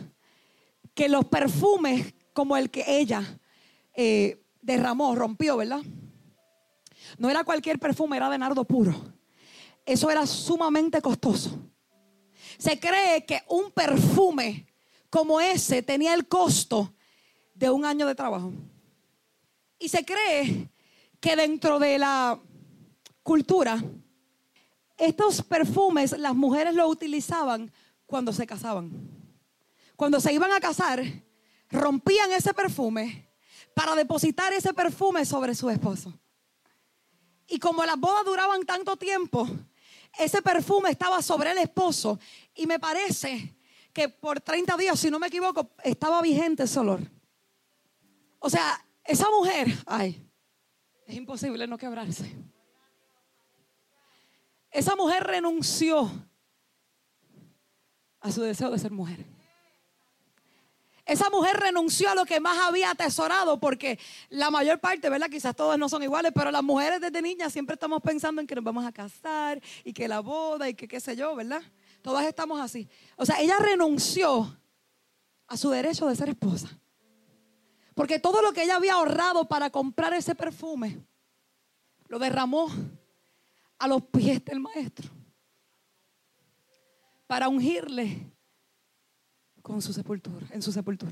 [0.93, 3.37] que los perfumes como el que ella
[3.97, 5.81] eh, derramó, rompió, ¿verdad?
[7.17, 8.93] No era cualquier perfume, era de nardo puro.
[9.86, 11.57] Eso era sumamente costoso.
[12.60, 14.67] Se cree que un perfume
[15.10, 16.93] como ese tenía el costo
[17.55, 18.53] de un año de trabajo.
[19.79, 20.69] Y se cree
[21.19, 22.39] que dentro de la
[23.23, 23.83] cultura,
[24.95, 27.71] estos perfumes las mujeres lo utilizaban
[28.05, 28.91] cuando se casaban.
[29.95, 31.03] Cuando se iban a casar,
[31.71, 33.26] rompían ese perfume
[33.77, 36.11] para depositar ese perfume sobre su esposo.
[37.47, 39.47] Y como las bodas duraban tanto tiempo,
[40.17, 42.19] ese perfume estaba sobre el esposo
[42.55, 43.55] y me parece
[43.93, 47.01] que por 30 días, si no me equivoco, estaba vigente ese olor.
[48.39, 50.27] O sea, esa mujer, ay,
[51.05, 52.35] es imposible no quebrarse.
[54.71, 56.09] Esa mujer renunció
[58.21, 59.37] a su deseo de ser mujer.
[61.07, 63.97] Esa mujer renunció a lo que más había atesorado porque
[64.29, 65.29] la mayor parte, ¿verdad?
[65.29, 68.55] Quizás todas no son iguales, pero las mujeres desde niñas siempre estamos pensando en que
[68.55, 71.61] nos vamos a casar y que la boda y que qué sé yo, ¿verdad?
[72.01, 72.89] Todas estamos así.
[73.15, 74.53] O sea, ella renunció
[75.47, 76.77] a su derecho de ser esposa.
[77.95, 80.99] Porque todo lo que ella había ahorrado para comprar ese perfume,
[82.09, 82.69] lo derramó
[83.79, 85.09] a los pies del maestro.
[87.27, 88.29] Para ungirle
[89.67, 91.12] con su sepultura, en su sepultura.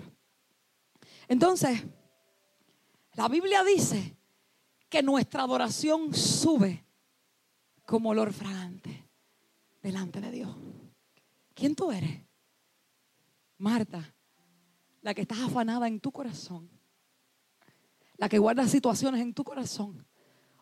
[1.28, 1.84] Entonces,
[3.12, 4.16] la Biblia dice
[4.88, 6.86] que nuestra adoración sube
[7.86, 9.10] como olor fragante
[9.84, 10.56] delante de Dios.
[11.54, 12.22] ¿Quién tú eres?
[13.58, 14.16] Marta,
[15.02, 16.70] la que estás afanada en tu corazón,
[18.16, 20.08] la que guarda situaciones en tu corazón.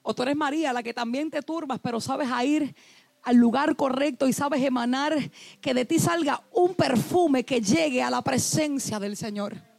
[0.02, 2.76] O tú eres María, la que también te turbas, pero sabes a ir
[3.24, 5.16] al lugar correcto y sabes emanar
[5.62, 9.73] que de ti salga un perfume que llegue a la presencia del Señor.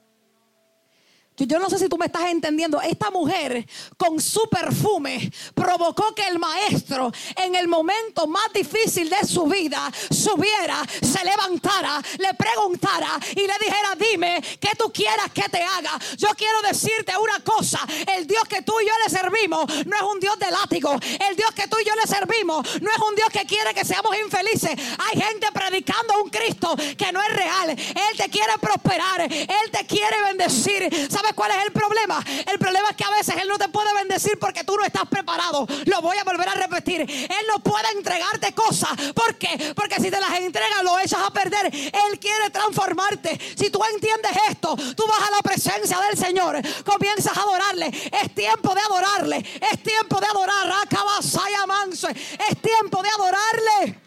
[1.37, 2.81] Yo no sé si tú me estás entendiendo.
[2.81, 3.67] Esta mujer
[3.97, 9.91] con su perfume provocó que el maestro en el momento más difícil de su vida
[10.11, 15.99] subiera, se levantara, le preguntara y le dijera, dime, ¿qué tú quieras que te haga?
[16.17, 17.81] Yo quiero decirte una cosa,
[18.17, 20.93] el Dios que tú y yo le servimos no es un Dios de látigo,
[21.29, 23.85] el Dios que tú y yo le servimos no es un Dios que quiere que
[23.85, 24.71] seamos infelices.
[24.71, 27.71] Hay gente predicando un Cristo que no es real.
[27.71, 30.89] Él te quiere prosperar, Él te quiere bendecir.
[31.11, 32.23] ¿Sabes cuál es el problema?
[32.47, 35.07] El problema es que a veces Él no te puede bendecir porque tú no estás
[35.09, 35.67] preparado.
[35.87, 37.01] Lo voy a volver a repetir.
[37.01, 38.91] Él no puede entregarte cosas.
[39.15, 39.73] ¿Por qué?
[39.75, 41.67] Porque si te las entrega lo echas a perder.
[41.67, 43.39] Él quiere transformarte.
[43.57, 47.87] Si tú entiendes esto, tú vas a la presencia del Señor, comienzas a adorarle.
[47.87, 50.45] Es tiempo de adorarle, es tiempo de adorar.
[52.51, 54.01] Es tiempo de adorarle.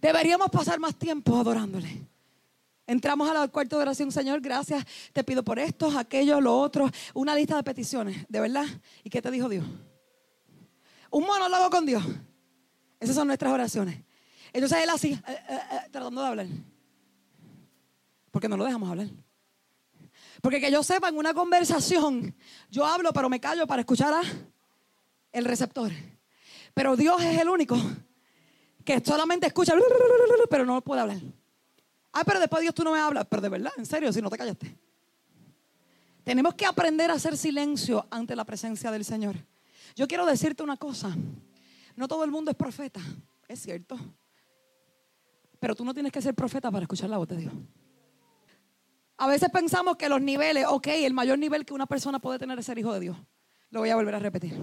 [0.00, 2.05] Deberíamos pasar más tiempo adorándole.
[2.86, 4.84] Entramos al cuarto de oración, Señor, gracias.
[5.12, 6.88] Te pido por esto, aquello, lo otro.
[7.14, 8.66] Una lista de peticiones, ¿de verdad?
[9.02, 9.64] ¿Y qué te dijo Dios?
[11.10, 12.04] Un monólogo con Dios.
[13.00, 13.98] Esas son nuestras oraciones.
[14.52, 16.46] Entonces él así, eh, eh, eh, tratando de hablar.
[18.30, 19.08] Porque no lo dejamos hablar.
[20.40, 22.34] Porque que yo sepa, en una conversación,
[22.70, 24.22] yo hablo, pero me callo para escuchar a
[25.32, 25.90] el receptor.
[26.72, 27.76] Pero Dios es el único
[28.84, 29.74] que solamente escucha,
[30.48, 31.18] pero no puede hablar.
[32.16, 33.26] Ay, pero después Dios tú no me hablas.
[33.28, 34.74] Pero de verdad, en serio, si no te callaste.
[36.24, 39.36] Tenemos que aprender a hacer silencio ante la presencia del Señor.
[39.94, 41.14] Yo quiero decirte una cosa.
[41.94, 43.00] No todo el mundo es profeta,
[43.46, 43.98] es cierto.
[45.60, 47.52] Pero tú no tienes que ser profeta para escuchar la voz de Dios.
[49.18, 52.58] A veces pensamos que los niveles, ok, el mayor nivel que una persona puede tener
[52.58, 53.16] es ser hijo de Dios.
[53.68, 54.58] Lo voy a volver a repetir.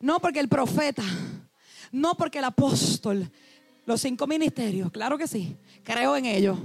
[0.00, 1.04] No porque el profeta,
[1.92, 3.30] no porque el apóstol,
[3.86, 6.58] los cinco ministerios, claro que sí, creo en ellos.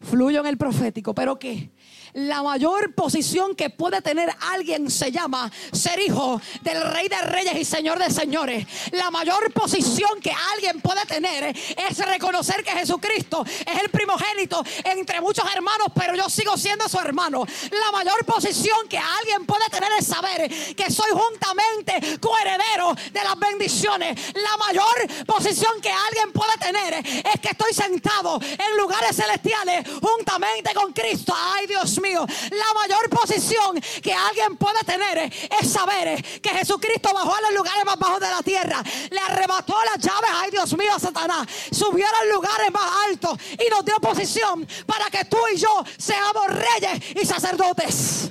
[0.00, 1.70] Fluyo en el profético, pero ¿qué?
[2.16, 7.56] La mayor posición que puede tener alguien se llama ser hijo del Rey de Reyes
[7.56, 8.66] y Señor de Señores.
[8.92, 15.20] La mayor posición que alguien puede tener es reconocer que Jesucristo es el primogénito entre
[15.20, 17.44] muchos hermanos, pero yo sigo siendo su hermano.
[17.70, 23.38] La mayor posición que alguien puede tener es saber que soy juntamente coheredero de las
[23.38, 24.32] bendiciones.
[24.32, 30.72] La mayor posición que alguien puede tener es que estoy sentado en lugares celestiales juntamente
[30.72, 31.34] con Cristo.
[31.36, 37.34] Ay, Dios mío la mayor posición que alguien puede tener es saber que Jesucristo bajó
[37.34, 40.94] a los lugares más bajos de la tierra, le arrebató las llaves, ay Dios mío,
[40.94, 45.38] a Satanás, subió a los lugares más altos y nos dio posición para que tú
[45.52, 48.30] y yo seamos reyes y sacerdotes.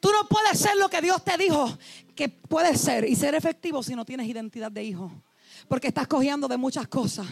[0.00, 1.76] Tú no puedes ser lo que Dios te dijo
[2.14, 5.12] que puedes ser y ser efectivo si no tienes identidad de hijo
[5.68, 7.26] porque estás cogiendo de muchas cosas.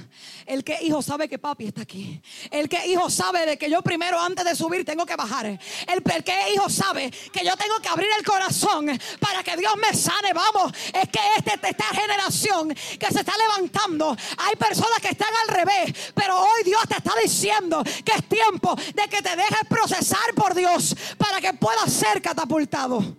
[0.45, 2.21] El que hijo sabe que papi está aquí.
[2.51, 5.47] El que hijo sabe de que yo primero antes de subir tengo que bajar.
[5.47, 8.87] El, que hijo sabe que yo tengo que abrir el corazón
[9.19, 10.33] para que Dios me sane.
[10.35, 15.55] Vamos, es que este, esta generación que se está levantando, hay personas que están al
[15.55, 20.35] revés, pero hoy Dios te está diciendo que es tiempo de que te dejes procesar
[20.35, 23.17] por Dios para que puedas ser catapultado.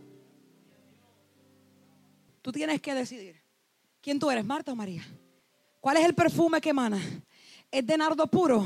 [2.42, 3.37] Tú tienes que decidir.
[4.02, 5.04] ¿Quién tú eres, Marta o María?
[5.80, 7.00] ¿Cuál es el perfume que emana?
[7.72, 8.66] ¿Es de nardo puro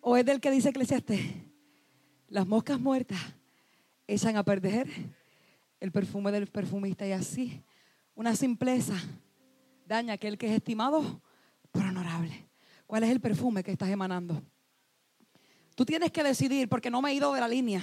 [0.00, 1.20] o es del que dice Eclesiastes?
[2.28, 3.20] Las moscas muertas
[4.06, 4.88] echan a perder
[5.80, 7.62] el perfume del perfumista y así
[8.14, 8.94] una simpleza
[9.86, 11.20] daña a aquel que es estimado
[11.70, 12.48] por honorable.
[12.86, 14.42] ¿Cuál es el perfume que estás emanando?
[15.74, 17.82] Tú tienes que decidir porque no me he ido de la línea.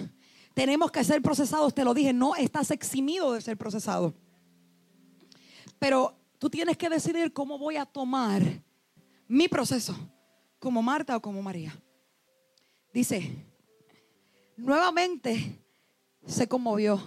[0.54, 4.14] Tenemos que ser procesados, te lo dije, no estás eximido de ser procesado.
[5.78, 8.42] Pero Tú tienes que decidir cómo voy a tomar
[9.30, 9.96] mi proceso,
[10.60, 11.74] como Marta o como María.
[12.94, 13.34] Dice,
[14.58, 15.64] nuevamente
[16.26, 17.02] se conmovió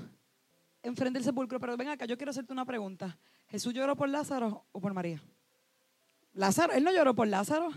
[0.82, 3.18] enfrente del sepulcro, pero ven acá, yo quiero hacerte una pregunta.
[3.48, 5.22] ¿Jesús lloró por Lázaro o por María?
[6.32, 7.68] Lázaro, él no lloró por Lázaro.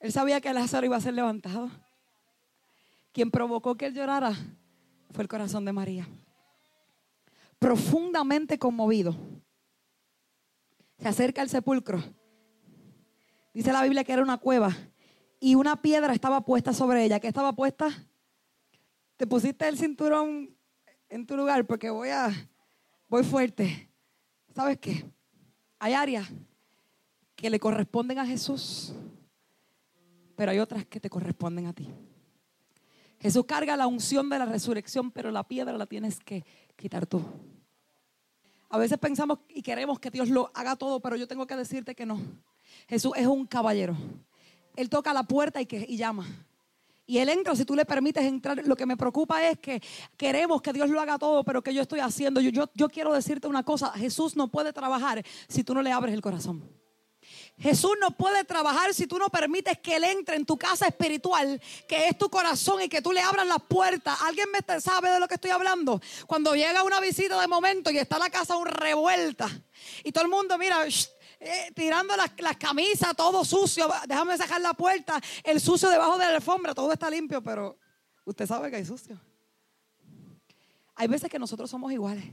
[0.00, 1.70] Él sabía que Lázaro iba a ser levantado.
[3.12, 4.34] Quien provocó que él llorara
[5.12, 6.08] fue el corazón de María.
[7.60, 9.16] Profundamente conmovido
[11.02, 12.00] se acerca al sepulcro.
[13.52, 14.76] Dice la Biblia que era una cueva
[15.40, 17.18] y una piedra estaba puesta sobre ella.
[17.18, 17.88] ¿Qué estaba puesta?
[19.16, 20.56] Te pusiste el cinturón
[21.08, 22.30] en tu lugar porque voy a
[23.08, 23.90] voy fuerte.
[24.54, 25.04] ¿Sabes qué?
[25.80, 26.28] Hay áreas
[27.34, 28.92] que le corresponden a Jesús,
[30.36, 31.88] pero hay otras que te corresponden a ti.
[33.18, 36.44] Jesús carga la unción de la resurrección, pero la piedra la tienes que
[36.76, 37.24] quitar tú.
[38.72, 41.94] A veces pensamos y queremos que Dios lo haga todo, pero yo tengo que decirte
[41.94, 42.18] que no.
[42.88, 43.94] Jesús es un caballero.
[44.76, 46.26] Él toca la puerta y, que, y llama.
[47.04, 48.66] Y Él entra, si tú le permites entrar.
[48.66, 49.82] Lo que me preocupa es que
[50.16, 52.40] queremos que Dios lo haga todo, pero que yo estoy haciendo.
[52.40, 55.92] Yo, yo, yo quiero decirte una cosa, Jesús no puede trabajar si tú no le
[55.92, 56.62] abres el corazón.
[57.58, 61.60] Jesús no puede trabajar si tú no permites que Él entre en tu casa espiritual,
[61.86, 64.20] que es tu corazón y que tú le abras las puertas.
[64.22, 64.48] ¿Alguien
[64.80, 66.00] sabe de lo que estoy hablando?
[66.26, 69.48] Cuando llega una visita de momento y está la casa un revuelta
[70.04, 70.84] y todo el mundo, mira,
[71.40, 73.90] eh, tirando las, camisas, todo sucio.
[74.06, 77.78] Déjame sacar la puerta, el sucio debajo de la alfombra, todo está limpio, pero
[78.24, 79.20] usted sabe que hay sucio.
[80.94, 82.24] Hay veces que nosotros somos iguales.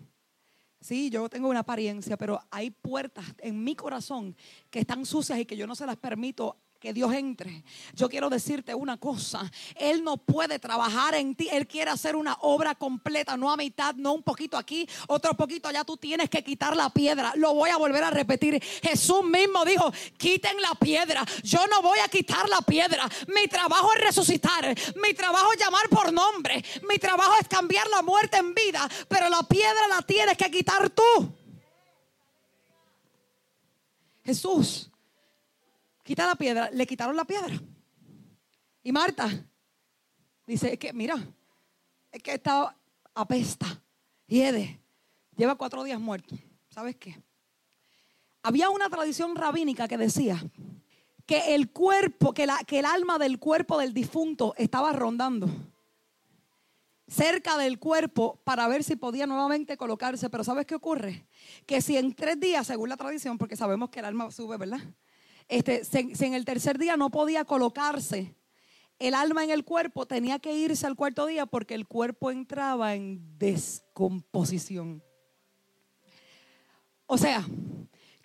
[0.81, 4.35] Sí, yo tengo una apariencia, pero hay puertas en mi corazón
[4.69, 7.63] que están sucias y que yo no se las permito que Dios entre.
[7.93, 12.37] Yo quiero decirte una cosa, Él no puede trabajar en ti, Él quiere hacer una
[12.41, 16.41] obra completa, no a mitad, no un poquito aquí, otro poquito allá, tú tienes que
[16.41, 17.33] quitar la piedra.
[17.35, 18.63] Lo voy a volver a repetir.
[18.81, 23.93] Jesús mismo dijo, quiten la piedra, yo no voy a quitar la piedra, mi trabajo
[23.95, 24.73] es resucitar,
[25.03, 29.29] mi trabajo es llamar por nombre, mi trabajo es cambiar la muerte en vida, pero
[29.29, 31.35] la piedra la tienes que quitar tú.
[34.23, 34.88] Jesús
[36.09, 37.61] quita la piedra, le quitaron la piedra.
[38.81, 39.29] Y Marta
[40.47, 41.15] dice, es que mira,
[42.11, 42.75] es que está
[43.13, 43.79] apesta,
[44.25, 44.81] hiede,
[45.37, 46.35] lleva cuatro días muerto.
[46.67, 47.15] ¿Sabes qué?
[48.41, 50.43] Había una tradición rabínica que decía
[51.27, 52.47] que el cuerpo, que
[52.79, 55.47] el alma del cuerpo del difunto estaba rondando
[57.07, 60.27] cerca del cuerpo para ver si podía nuevamente colocarse.
[60.31, 61.27] Pero ¿sabes qué ocurre?
[61.67, 64.81] Que si en tres días, según la tradición, porque sabemos que el alma sube, ¿verdad?
[65.49, 68.35] Este, si, en el tercer día no podía colocarse
[68.99, 72.95] el alma en el cuerpo, tenía que irse al cuarto día porque el cuerpo entraba
[72.95, 75.03] en descomposición.
[77.07, 77.45] O sea,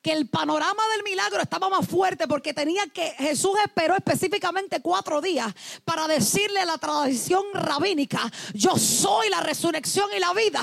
[0.03, 5.23] que el panorama del milagro estaba más fuerte porque tenía que, Jesús esperó específicamente cuatro
[5.23, 10.61] días para decirle a la tradición rabínica, yo soy la resurrección y la vida.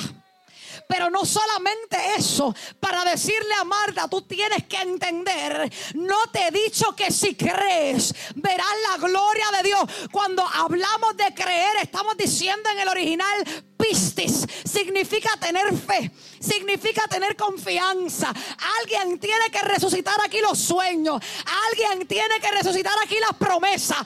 [0.92, 6.52] Pero no solamente eso, para decirle a Marta, tú tienes que entender, no te he
[6.52, 9.84] dicho que si crees, verás la gloria de Dios.
[10.12, 13.66] Cuando hablamos de creer, estamos diciendo en el original,
[14.64, 18.34] significa tener fe, significa tener confianza.
[18.80, 21.22] Alguien tiene que resucitar aquí los sueños,
[21.68, 24.00] alguien tiene que resucitar aquí las promesas,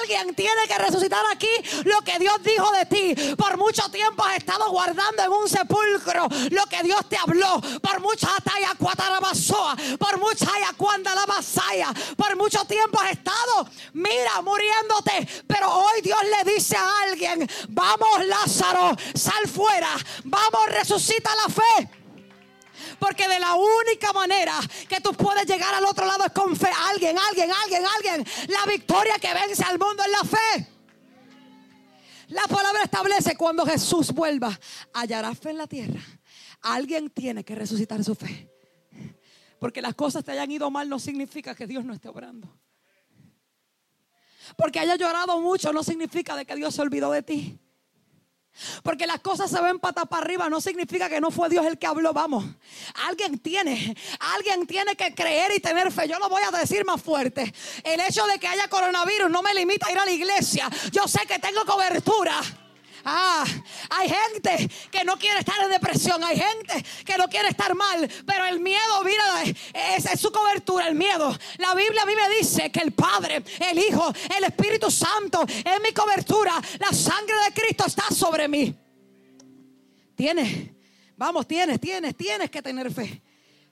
[0.00, 1.48] alguien tiene que resucitar aquí
[1.84, 3.34] lo que Dios dijo de ti.
[3.36, 7.60] Por mucho tiempo has estado guardando en un sepulcro lo que Dios te habló.
[7.80, 11.26] Por mucha talla cuatarabasoa, por mucha cuanda la
[12.16, 15.44] por mucho tiempo has estado, mira, muriéndote.
[15.46, 19.88] Pero hoy Dios le dice a alguien, vamos Lázaro, sal fuera,
[20.24, 21.90] vamos, resucita la fe.
[22.98, 24.58] Porque de la única manera
[24.88, 26.70] que tú puedes llegar al otro lado es con fe.
[26.90, 28.26] Alguien, alguien, alguien, alguien.
[28.48, 30.68] La victoria que vence al mundo es la fe.
[32.28, 34.58] La palabra establece cuando Jesús vuelva,
[34.92, 36.00] hallará fe en la tierra.
[36.62, 38.48] Alguien tiene que resucitar su fe.
[39.58, 42.48] Porque las cosas te hayan ido mal no significa que Dios no esté obrando.
[44.56, 47.58] Porque haya llorado mucho no significa de que Dios se olvidó de ti.
[48.82, 51.78] Porque las cosas se ven pata para arriba no significa que no fue Dios el
[51.78, 52.44] que habló, vamos.
[53.06, 53.96] Alguien tiene,
[54.34, 56.08] alguien tiene que creer y tener fe.
[56.08, 57.52] Yo lo voy a decir más fuerte.
[57.82, 60.68] El hecho de que haya coronavirus no me limita a ir a la iglesia.
[60.92, 62.40] Yo sé que tengo cobertura.
[63.04, 63.44] Ah,
[63.90, 68.08] hay gente que no quiere estar en depresión, hay gente que no quiere estar mal,
[68.26, 71.36] pero el miedo, mira, es, es, su cobertura, el miedo.
[71.58, 75.80] La Biblia a mí me dice que el Padre, el Hijo, el Espíritu Santo es
[75.82, 76.60] mi cobertura.
[76.78, 78.74] La sangre de Cristo está sobre mí.
[80.14, 80.70] Tienes,
[81.16, 83.22] vamos, tienes, tienes, tienes que tener fe.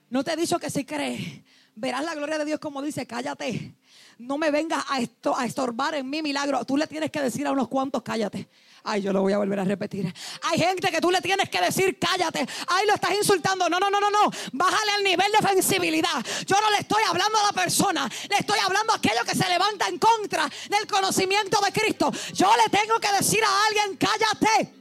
[0.09, 1.41] No te he dicho que si crees,
[1.75, 3.75] verás la gloria de Dios como dice, cállate.
[4.17, 6.65] No me vengas a, esto, a estorbar en mi milagro.
[6.65, 8.49] Tú le tienes que decir a unos cuantos, cállate.
[8.83, 10.13] Ay, yo lo voy a volver a repetir.
[10.43, 12.45] Hay gente que tú le tienes que decir, cállate.
[12.67, 13.69] Ay, lo estás insultando.
[13.69, 14.31] No, no, no, no, no.
[14.53, 16.25] Bájale al nivel de ofensibilidad.
[16.45, 18.09] Yo no le estoy hablando a la persona.
[18.29, 22.11] Le estoy hablando a aquello que se levanta en contra del conocimiento de Cristo.
[22.33, 24.73] Yo le tengo que decir a alguien, cállate.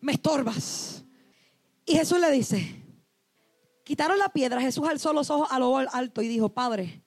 [0.00, 1.04] Me estorbas.
[1.84, 2.82] Y Jesús le dice,
[3.84, 4.60] quitaron la piedra.
[4.60, 7.02] Jesús alzó los ojos a lo alto y dijo, Padre,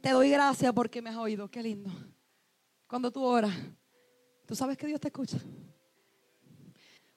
[0.00, 1.48] te doy gracias porque me has oído.
[1.48, 1.90] Qué lindo.
[2.86, 3.52] Cuando tú oras
[4.46, 5.38] Tú sabes que Dios te escucha.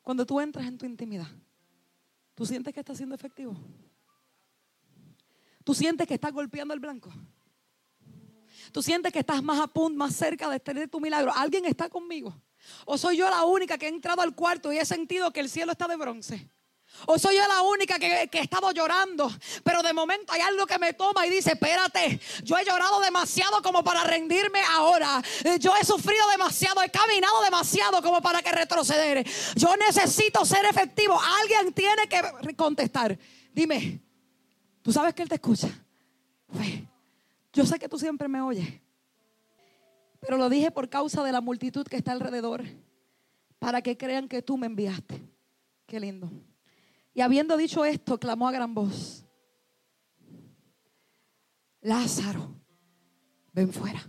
[0.01, 1.27] Cuando tú entras en tu intimidad,
[2.33, 3.55] tú sientes que está siendo efectivo.
[5.63, 7.11] Tú sientes que estás golpeando el blanco.
[8.71, 11.31] Tú sientes que estás más a punto, más cerca de tener tu milagro.
[11.35, 12.41] Alguien está conmigo.
[12.85, 15.49] O soy yo la única que he entrado al cuarto y he sentido que el
[15.49, 16.49] cielo está de bronce.
[17.05, 19.31] O soy yo la única que, que, he estado llorando.
[19.63, 23.61] Pero de momento hay algo que me toma y dice, espérate, yo he llorado demasiado
[23.61, 25.21] como para rendirme ahora.
[25.59, 29.25] Yo he sufrido demasiado, he caminado demasiado como para que retroceder.
[29.55, 31.19] Yo necesito ser efectivo.
[31.41, 33.17] Alguien tiene que contestar.
[33.53, 34.01] Dime,
[34.81, 35.69] ¿tú sabes que Él te escucha?
[37.53, 38.67] Yo sé que tú siempre me oyes.
[40.19, 42.63] Pero lo dije por causa de la multitud que está alrededor.
[43.57, 45.21] Para que crean que tú me enviaste.
[45.85, 46.29] Qué lindo.
[47.13, 49.25] Y habiendo dicho esto, clamó a gran voz,
[51.81, 52.55] Lázaro,
[53.53, 54.01] ven fuera.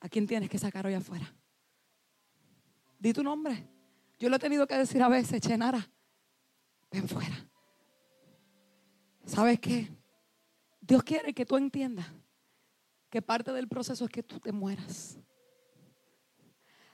[0.00, 1.34] ¿A quién tienes que sacar hoy afuera?
[2.98, 3.68] Di tu nombre.
[4.18, 5.88] Yo lo he tenido que decir a veces, Chenara.
[6.90, 7.48] ven fuera.
[9.24, 9.88] ¿Sabes qué?
[10.80, 12.06] Dios quiere que tú entiendas
[13.10, 15.18] que parte del proceso es que tú te mueras.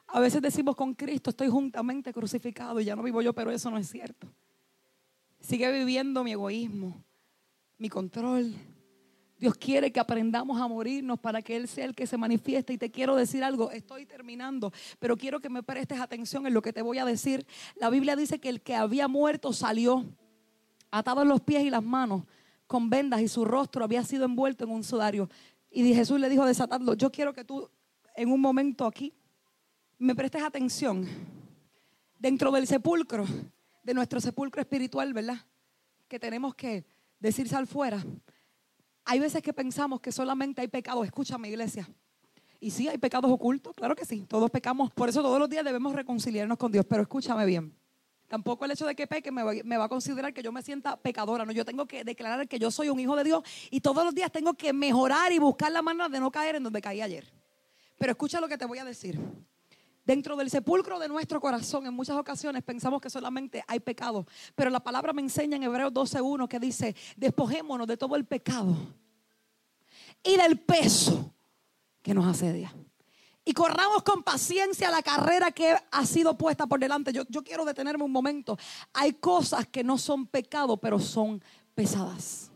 [0.09, 3.71] A veces decimos con Cristo estoy juntamente crucificado y ya no vivo yo, pero eso
[3.71, 4.33] no es cierto.
[5.45, 7.05] Sigue viviendo mi egoísmo,
[7.77, 8.55] mi control.
[9.39, 12.73] Dios quiere que aprendamos a morirnos para que Él sea el que se manifieste.
[12.73, 16.63] Y te quiero decir algo, estoy terminando, pero quiero que me prestes atención en lo
[16.63, 17.47] que te voy a decir.
[17.77, 20.07] La Biblia dice que el que había muerto salió
[20.91, 22.23] atado en los pies y las manos
[22.67, 25.29] con vendas y su rostro había sido envuelto en un sudario.
[25.71, 26.95] Y Jesús le dijo desatadlo.
[26.95, 27.69] Yo quiero que tú
[28.17, 29.13] en un momento aquí
[29.99, 31.07] me prestes atención.
[32.19, 33.27] Dentro del sepulcro
[33.85, 35.47] de nuestro sepulcro espiritual, ¿verdad?
[36.09, 36.85] Que tenemos que
[37.21, 38.05] decir sal fuera.
[39.05, 41.05] Hay veces que pensamos que solamente hay pecados.
[41.05, 41.89] Escúchame, iglesia.
[42.59, 44.25] Y sí, hay pecados ocultos, claro que sí.
[44.27, 46.87] Todos pecamos, por eso todos los días debemos reconciliarnos con Dios.
[46.89, 47.77] Pero escúchame bien.
[48.27, 49.43] Tampoco el hecho de que peque me
[49.77, 51.45] va, a considerar que yo me sienta pecadora.
[51.45, 54.15] No, yo tengo que declarar que yo soy un hijo de Dios y todos los
[54.15, 57.31] días tengo que mejorar y buscar la manera de no caer en donde caí ayer.
[57.99, 59.21] Pero escucha lo que te voy a decir.
[60.05, 64.27] Dentro del sepulcro de nuestro corazón, en muchas ocasiones pensamos que solamente hay pecado.
[64.55, 68.77] Pero la palabra me enseña en Hebreos 12.1 que dice, despojémonos de todo el pecado
[70.23, 71.33] y del peso
[72.03, 72.75] que nos asedia.
[73.47, 77.13] Y corramos con paciencia la carrera que ha sido puesta por delante.
[77.13, 78.59] Yo, yo quiero detenerme un momento.
[78.93, 81.43] Hay cosas que no son pecado, pero son
[81.75, 82.51] pesadas.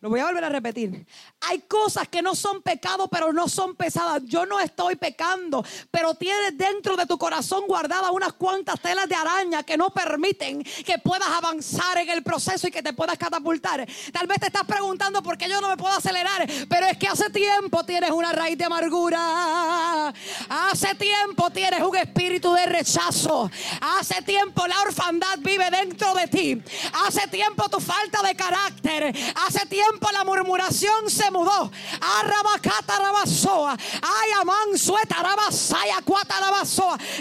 [0.00, 1.04] Lo voy a volver a repetir.
[1.40, 4.22] Hay cosas que no son pecado, pero no son pesadas.
[4.26, 9.16] Yo no estoy pecando, pero tienes dentro de tu corazón guardadas unas cuantas telas de
[9.16, 13.84] araña que no permiten que puedas avanzar en el proceso y que te puedas catapultar.
[14.12, 17.08] Tal vez te estás preguntando por qué yo no me puedo acelerar, pero es que
[17.08, 20.14] hace tiempo tienes una raíz de amargura.
[20.48, 23.50] Hace tiempo tienes un espíritu de rechazo.
[23.80, 26.62] Hace tiempo la orfandad vive dentro de ti.
[27.04, 29.12] Hace tiempo tu falta de carácter.
[29.44, 31.70] Hace tiempo la murmuración se mudó.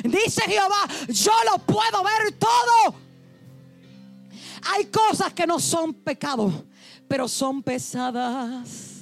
[0.04, 2.96] Dice Jehová, yo lo puedo ver todo.
[4.74, 6.66] Hay cosas que no son pecado,
[7.08, 8.97] pero son pesadas.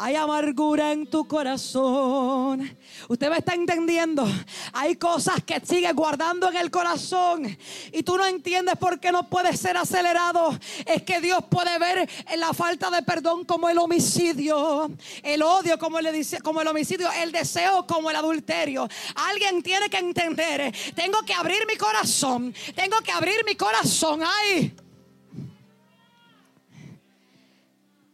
[0.00, 2.78] Hay amargura en tu corazón.
[3.08, 4.24] Usted me está entendiendo.
[4.72, 7.58] Hay cosas que sigue guardando en el corazón
[7.92, 10.56] y tú no entiendes por qué no puede ser acelerado.
[10.86, 14.88] Es que Dios puede ver la falta de perdón como el homicidio,
[15.24, 18.88] el odio como el, como el homicidio, el deseo como el adulterio.
[19.16, 20.72] Alguien tiene que entender.
[20.94, 22.54] Tengo que abrir mi corazón.
[22.76, 24.20] Tengo que abrir mi corazón.
[24.24, 24.76] Ay.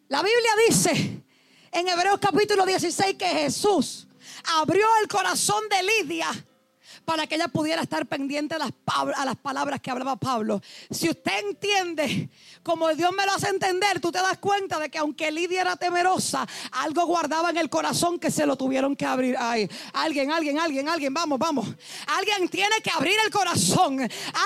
[0.08, 1.23] La Biblia dice
[1.74, 4.06] en Hebreos capítulo 16 que Jesús
[4.60, 6.28] abrió el corazón de Lidia
[7.04, 8.70] para que ella pudiera estar pendiente a las,
[9.16, 10.60] a las palabras que hablaba Pablo.
[10.90, 12.30] Si usted entiende
[12.62, 15.76] como Dios me lo hace entender, tú te das cuenta de que aunque Lidia era
[15.76, 19.36] temerosa, algo guardaba en el corazón que se lo tuvieron que abrir.
[19.38, 21.68] Ay, alguien, alguien, alguien, alguien, vamos, vamos.
[22.06, 24.00] Alguien tiene que abrir el corazón.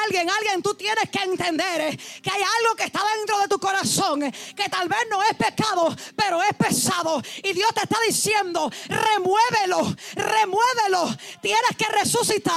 [0.04, 4.20] Alguien, alguien, tú tienes que entender que hay algo que está dentro de tu corazón
[4.20, 7.22] que tal vez no es pecado, pero es pesado.
[7.42, 11.16] Y Dios te está diciendo, remuévelo, remuévelo.
[11.40, 12.47] Tienes que resucitar,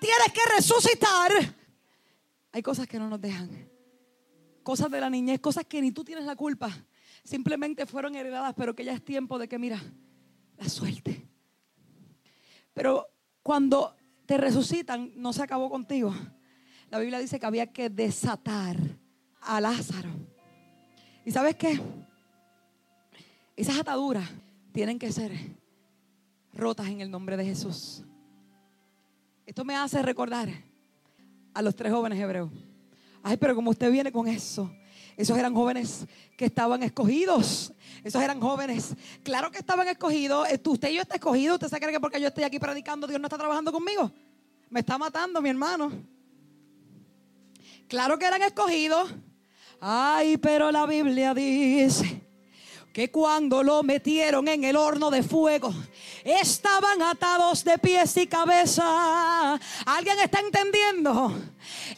[0.00, 1.32] tienes que resucitar.
[2.52, 3.74] Hay cosas que no nos dejan
[4.64, 6.70] cosas de la niñez, cosas que ni tú tienes la culpa.
[7.22, 9.80] Simplemente fueron heredadas, pero que ya es tiempo de que, mira,
[10.56, 11.28] la suelte.
[12.72, 13.06] Pero
[13.42, 13.94] cuando
[14.26, 16.12] te resucitan, no se acabó contigo.
[16.90, 18.76] La Biblia dice que había que desatar
[19.40, 20.10] a Lázaro.
[21.24, 21.80] ¿Y sabes qué?
[23.56, 24.28] Esas ataduras
[24.72, 25.32] tienen que ser
[26.52, 28.02] rotas en el nombre de Jesús.
[29.46, 30.48] Esto me hace recordar
[31.52, 32.50] a los tres jóvenes hebreos.
[33.22, 34.70] Ay, pero como usted viene con eso.
[35.16, 37.72] Esos eran jóvenes que estaban escogidos.
[38.02, 38.94] Esos eran jóvenes.
[39.22, 40.48] Claro que estaban escogidos.
[40.50, 41.54] Eh, usted y yo está escogido.
[41.54, 44.10] ¿Usted se cree que porque yo estoy aquí predicando, Dios no está trabajando conmigo?
[44.70, 45.92] Me está matando, mi hermano.
[47.86, 49.14] Claro que eran escogidos.
[49.80, 52.23] Ay, pero la Biblia dice
[52.94, 55.74] que cuando lo metieron en el horno de fuego,
[56.22, 59.58] estaban atados de pies y cabeza.
[59.84, 61.36] ¿Alguien está entendiendo?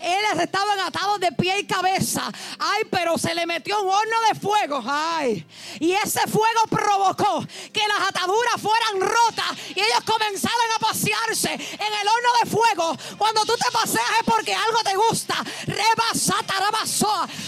[0.00, 2.30] Ellos estaban atados de pie y cabeza.
[2.58, 4.82] Ay, pero se le metió un horno de fuego.
[4.86, 5.46] Ay.
[5.80, 11.92] Y ese fuego provocó que las ataduras fueran rotas y ellos comenzaron a pasearse en
[12.00, 12.96] el horno de fuego.
[13.18, 15.34] Cuando tú te paseas es porque algo te gusta.
[15.66, 16.54] Rebasata,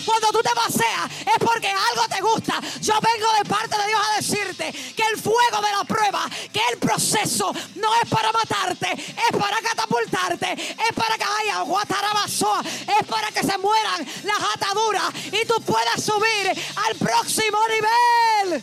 [0.04, 2.60] Cuando tú te paseas es porque algo te gusta.
[2.80, 6.60] Yo vengo de parte de Dios a decirte que el fuego de la prueba, que
[6.72, 12.07] el proceso no es para matarte, es para catapultarte, es para que haya guatarabasoa,
[13.00, 16.48] es para que se mueran las ataduras y tú puedas subir
[16.86, 18.62] al próximo nivel.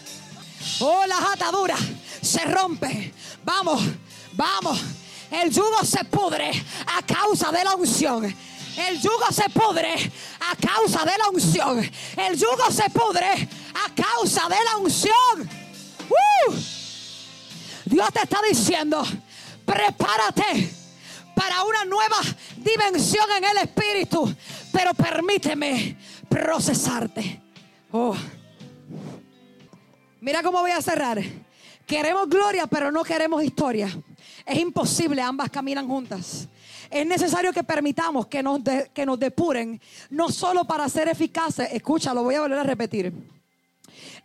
[0.80, 1.80] Oh, las ataduras
[2.22, 3.14] se rompen.
[3.44, 3.82] Vamos,
[4.34, 4.80] vamos.
[5.32, 6.52] El yugo se pudre
[6.88, 8.24] a causa de la unción.
[8.78, 11.80] El yugo se pudre a causa de la unción.
[12.18, 15.50] El yugo se pudre a causa de la unción.
[16.10, 16.54] ¡Uh!
[17.86, 19.04] Dios te está diciendo,
[19.66, 20.75] prepárate
[21.36, 22.18] para una nueva
[22.58, 24.34] dimensión en el espíritu,
[24.72, 25.98] pero permíteme
[26.30, 27.42] procesarte.
[27.92, 28.16] Oh.
[30.22, 31.22] Mira cómo voy a cerrar.
[31.86, 33.90] Queremos gloria, pero no queremos historia.
[34.46, 36.48] Es imposible, ambas caminan juntas.
[36.90, 38.62] Es necesario que permitamos que nos,
[38.94, 39.80] que nos depuren,
[40.10, 43.14] no solo para ser eficaces, escucha, lo voy a volver a repetir.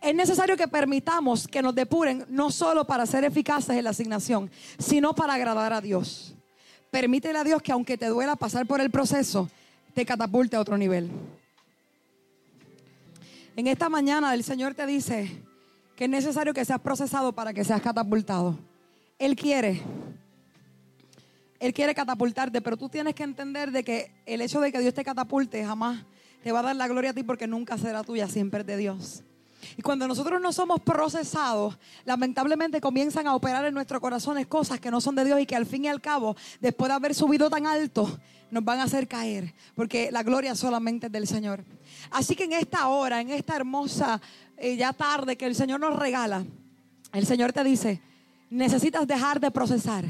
[0.01, 4.49] Es necesario que permitamos que nos depuren, no solo para ser eficaces en la asignación,
[4.79, 6.35] sino para agradar a Dios.
[6.91, 9.49] Permítele a Dios que aunque te duela pasar por el proceso,
[9.93, 11.09] te catapulte a otro nivel.
[13.55, 15.31] En esta mañana el Señor te dice
[15.95, 18.59] que es necesario que seas procesado para que seas catapultado.
[19.17, 19.81] Él quiere.
[21.59, 24.93] Él quiere catapultarte, pero tú tienes que entender de que el hecho de que Dios
[24.93, 26.03] te catapulte jamás
[26.43, 28.77] te va a dar la gloria a ti porque nunca será tuya, siempre es de
[28.77, 29.23] Dios.
[29.77, 34.91] Y cuando nosotros no somos procesados, lamentablemente comienzan a operar en nuestros corazones cosas que
[34.91, 37.49] no son de Dios y que al fin y al cabo, después de haber subido
[37.49, 41.63] tan alto, nos van a hacer caer, porque la gloria solamente es del Señor.
[42.11, 44.21] Así que en esta hora, en esta hermosa
[44.57, 46.45] eh, ya tarde que el Señor nos regala,
[47.13, 48.01] el Señor te dice,
[48.49, 50.05] necesitas dejar de procesar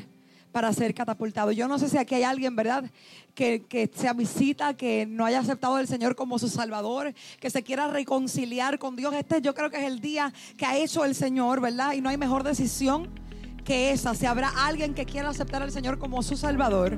[0.52, 1.52] para ser catapultado.
[1.52, 2.90] Yo no sé si aquí hay alguien, ¿verdad?
[3.34, 7.64] Que, que sea visita, que no haya aceptado al Señor como su Salvador, que se
[7.64, 9.14] quiera reconciliar con Dios.
[9.14, 11.94] Este yo creo que es el día que ha hecho el Señor, ¿verdad?
[11.94, 13.10] Y no hay mejor decisión
[13.64, 14.16] que esa.
[14.16, 16.98] Si habrá alguien que quiera aceptar al Señor como su Salvador.